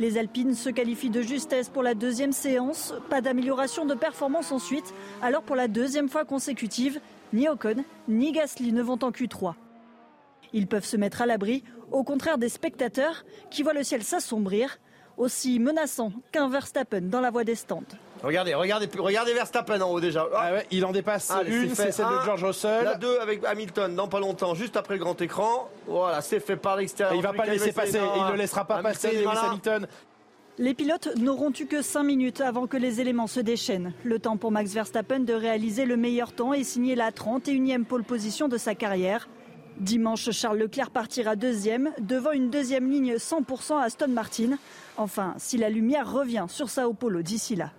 Les 0.00 0.18
Alpines 0.18 0.54
se 0.54 0.70
qualifient 0.70 1.10
de 1.10 1.22
justesse 1.22 1.68
pour 1.68 1.82
la 1.82 1.94
deuxième 1.94 2.32
séance. 2.32 2.94
Pas 3.10 3.20
d'amélioration 3.20 3.84
de 3.84 3.94
performance 3.94 4.50
ensuite. 4.50 4.92
Alors 5.22 5.42
pour 5.42 5.54
la 5.54 5.68
deuxième 5.68 6.08
fois 6.08 6.24
consécutive, 6.24 7.00
ni 7.32 7.48
Ocon 7.48 7.84
ni 8.08 8.32
Gasly 8.32 8.72
ne 8.72 8.82
vont 8.82 8.98
en 9.02 9.10
Q3. 9.10 9.54
Ils 10.54 10.68
peuvent 10.68 10.84
se 10.84 10.96
mettre 10.96 11.20
à 11.20 11.26
l'abri, 11.26 11.64
au 11.90 12.04
contraire 12.04 12.38
des 12.38 12.48
spectateurs 12.48 13.24
qui 13.50 13.64
voient 13.64 13.74
le 13.74 13.82
ciel 13.82 14.04
s'assombrir, 14.04 14.78
aussi 15.16 15.58
menaçant 15.58 16.12
qu'un 16.30 16.48
Verstappen 16.48 17.02
dans 17.02 17.20
la 17.20 17.32
voie 17.32 17.42
des 17.42 17.56
stands. 17.56 17.82
Regardez, 18.22 18.54
regardez, 18.54 18.88
regardez 18.96 19.34
Verstappen 19.34 19.80
en 19.80 19.90
haut 19.90 20.00
déjà. 20.00 20.26
Ah 20.32 20.52
il 20.70 20.84
en 20.84 20.92
dépasse 20.92 21.32
une, 21.46 21.74
c'est 21.74 21.90
celle 21.90 22.06
de 22.06 22.24
George 22.24 22.44
Russell. 22.44 22.84
La 22.84 22.94
deux 22.94 23.18
avec 23.18 23.44
Hamilton 23.44 23.96
dans 23.96 24.06
pas 24.06 24.20
longtemps, 24.20 24.54
juste 24.54 24.76
après 24.76 24.94
le 24.94 25.00
grand 25.00 25.20
écran. 25.20 25.68
Voilà, 25.88 26.20
c'est 26.20 26.38
fait 26.38 26.56
par 26.56 26.76
l'extérieur. 26.76 27.16
Il 27.16 27.22
va 27.22 27.32
pas 27.32 27.46
laisser 27.46 27.72
passer, 27.72 27.98
il 27.98 28.32
ne 28.32 28.38
laissera 28.38 28.64
pas 28.64 28.80
passer 28.80 29.10
Lewis 29.10 29.36
Hamilton. 29.36 29.88
Les 30.58 30.72
pilotes 30.72 31.16
n'auront 31.16 31.52
eu 31.58 31.66
que 31.66 31.82
5 31.82 32.04
minutes 32.04 32.40
avant 32.40 32.68
que 32.68 32.76
les 32.76 33.00
éléments 33.00 33.26
se 33.26 33.40
déchaînent. 33.40 33.92
Le 34.04 34.20
temps 34.20 34.36
pour 34.36 34.52
Max 34.52 34.72
Verstappen 34.72 35.18
de 35.18 35.34
réaliser 35.34 35.84
le 35.84 35.96
meilleur 35.96 36.32
temps 36.32 36.54
et 36.54 36.62
signer 36.62 36.94
la 36.94 37.10
31e 37.10 37.82
pole 37.82 38.04
position 38.04 38.46
de 38.46 38.56
sa 38.56 38.76
carrière. 38.76 39.28
Dimanche, 39.78 40.30
Charles 40.30 40.58
Leclerc 40.58 40.90
partira 40.90 41.36
deuxième, 41.36 41.92
devant 41.98 42.30
une 42.30 42.50
deuxième 42.50 42.90
ligne 42.90 43.14
100% 43.14 43.80
Aston 43.80 44.08
Martin. 44.08 44.58
Enfin, 44.96 45.34
si 45.38 45.58
la 45.58 45.68
lumière 45.68 46.10
revient 46.10 46.46
sur 46.48 46.70
Sao 46.70 46.92
Paulo 46.92 47.22
d'ici 47.22 47.56
là. 47.56 47.72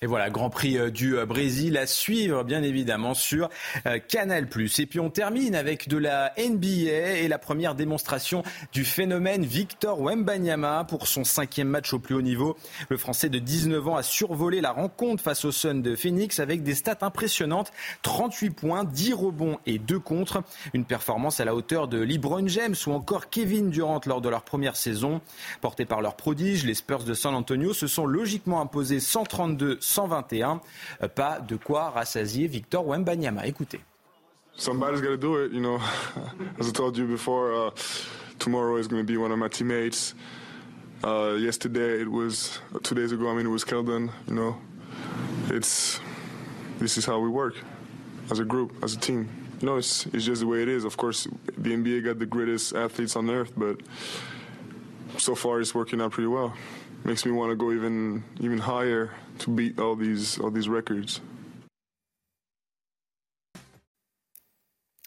Et 0.00 0.06
voilà, 0.06 0.30
Grand 0.30 0.48
Prix 0.48 0.78
euh, 0.78 0.92
du 0.92 1.16
euh, 1.16 1.26
Brésil 1.26 1.76
à 1.76 1.84
suivre, 1.84 2.44
bien 2.44 2.62
évidemment, 2.62 3.14
sur 3.14 3.48
euh, 3.84 3.98
Canal+. 3.98 4.46
Et 4.78 4.86
puis 4.86 5.00
on 5.00 5.10
termine 5.10 5.56
avec 5.56 5.88
de 5.88 5.96
la 5.96 6.32
NBA 6.38 7.16
et 7.18 7.26
la 7.26 7.38
première 7.38 7.74
démonstration 7.74 8.44
du 8.72 8.84
phénomène 8.84 9.44
Victor 9.44 10.00
Wembanyama 10.00 10.84
pour 10.84 11.08
son 11.08 11.24
cinquième 11.24 11.66
match 11.66 11.92
au 11.92 11.98
plus 11.98 12.14
haut 12.14 12.22
niveau. 12.22 12.56
Le 12.90 12.96
Français 12.96 13.28
de 13.28 13.40
19 13.40 13.88
ans 13.88 13.96
a 13.96 14.04
survolé 14.04 14.60
la 14.60 14.70
rencontre 14.70 15.20
face 15.20 15.44
au 15.44 15.50
Sun 15.50 15.82
de 15.82 15.96
Phoenix 15.96 16.38
avec 16.38 16.62
des 16.62 16.76
stats 16.76 16.98
impressionnantes 17.00 17.72
38 18.02 18.50
points, 18.50 18.84
10 18.84 19.14
rebonds 19.14 19.58
et 19.66 19.80
2 19.80 19.98
contre. 19.98 20.44
Une 20.74 20.84
performance 20.84 21.40
à 21.40 21.44
la 21.44 21.56
hauteur 21.56 21.88
de 21.88 21.98
LeBron 21.98 22.46
James 22.46 22.76
ou 22.86 22.92
encore 22.92 23.30
Kevin 23.30 23.70
Durant 23.70 24.00
lors 24.06 24.20
de 24.20 24.28
leur 24.28 24.42
première 24.42 24.76
saison. 24.76 25.20
Portés 25.60 25.86
par 25.86 26.02
leur 26.02 26.14
prodige, 26.14 26.64
les 26.64 26.74
Spurs 26.74 27.02
de 27.02 27.14
San 27.14 27.34
Antonio 27.34 27.74
se 27.74 27.88
sont 27.88 28.06
logiquement 28.06 28.60
imposés 28.60 29.00
132 29.00 29.80
121. 29.88 30.60
Euh, 31.02 31.08
pas 31.08 31.40
de 31.40 31.56
quoi 31.56 31.90
rassasier 31.90 32.46
Victor 32.46 32.86
Wembanyama. 32.86 33.46
Écoutez. 33.46 33.80
Somebody's 34.56 35.00
got 35.00 35.10
to 35.10 35.16
do 35.16 35.36
it, 35.36 35.52
you 35.52 35.60
know. 35.60 35.80
As 36.58 36.68
I 36.68 36.72
told 36.72 36.98
you 36.98 37.06
before, 37.06 37.54
uh, 37.54 37.70
tomorrow 38.38 38.76
is 38.76 38.88
going 38.88 39.00
to 39.00 39.06
be 39.06 39.16
one 39.16 39.30
of 39.30 39.38
my 39.38 39.48
teammates. 39.48 40.14
Uh, 41.04 41.36
yesterday 41.38 42.00
it 42.00 42.10
was 42.10 42.58
two 42.82 42.94
days 42.94 43.12
ago. 43.12 43.30
I 43.30 43.34
mean, 43.34 43.46
it 43.46 43.50
was 43.50 43.64
Keldon. 43.64 44.10
You 44.26 44.34
know, 44.34 44.56
it's 45.48 46.00
this 46.80 46.98
is 46.98 47.06
how 47.06 47.20
we 47.20 47.28
work 47.28 47.54
as 48.30 48.40
a 48.40 48.44
group, 48.44 48.72
as 48.82 48.94
a 48.94 48.98
team. 48.98 49.28
You 49.60 49.66
know, 49.66 49.76
it's 49.76 50.06
it's 50.06 50.24
just 50.24 50.40
the 50.40 50.48
way 50.48 50.60
it 50.60 50.68
is. 50.68 50.84
Of 50.84 50.96
course, 50.96 51.28
the 51.56 51.70
NBA 51.70 52.04
got 52.04 52.18
the 52.18 52.26
greatest 52.26 52.74
athletes 52.74 53.14
on 53.14 53.30
earth, 53.30 53.52
but 53.56 53.78
so 55.18 55.36
far 55.36 55.60
it's 55.60 55.72
working 55.72 56.00
out 56.00 56.10
pretty 56.10 56.28
well. 56.28 56.52
Makes 57.04 57.24
me 57.24 57.32
want 57.32 57.50
to 57.50 57.56
go 57.56 57.72
even 57.72 58.22
even 58.40 58.58
higher 58.58 59.10
to 59.38 59.50
beat 59.50 59.78
all 59.78 59.96
these 59.96 60.38
all 60.38 60.50
these 60.50 60.68
records. 60.68 61.20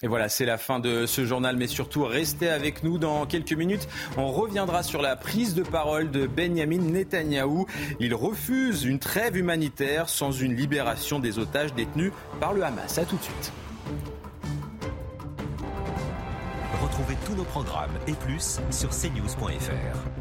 Et 0.03 0.07
voilà, 0.07 0.29
c'est 0.29 0.45
la 0.45 0.57
fin 0.57 0.79
de 0.79 1.05
ce 1.05 1.25
journal, 1.25 1.57
mais 1.57 1.67
surtout 1.67 2.03
restez 2.03 2.49
avec 2.49 2.83
nous 2.83 2.97
dans 2.97 3.25
quelques 3.27 3.53
minutes. 3.53 3.87
On 4.17 4.31
reviendra 4.31 4.81
sur 4.81 5.01
la 5.01 5.15
prise 5.15 5.53
de 5.53 5.61
parole 5.61 6.09
de 6.09 6.25
Benjamin 6.25 6.79
Netanyahou. 6.79 7.67
Il 7.99 8.15
refuse 8.15 8.83
une 8.83 8.97
trêve 8.97 9.37
humanitaire 9.37 10.09
sans 10.09 10.31
une 10.31 10.55
libération 10.55 11.19
des 11.19 11.37
otages 11.37 11.73
détenus 11.75 12.11
par 12.39 12.53
le 12.53 12.63
Hamas. 12.63 12.97
A 12.97 13.05
tout 13.05 13.17
de 13.17 13.21
suite. 13.21 13.51
Retrouvez 16.81 17.15
tous 17.25 17.35
nos 17.35 17.43
programmes 17.43 17.91
et 18.07 18.13
plus 18.13 18.59
sur 18.71 18.89
cnews.fr. 18.89 20.20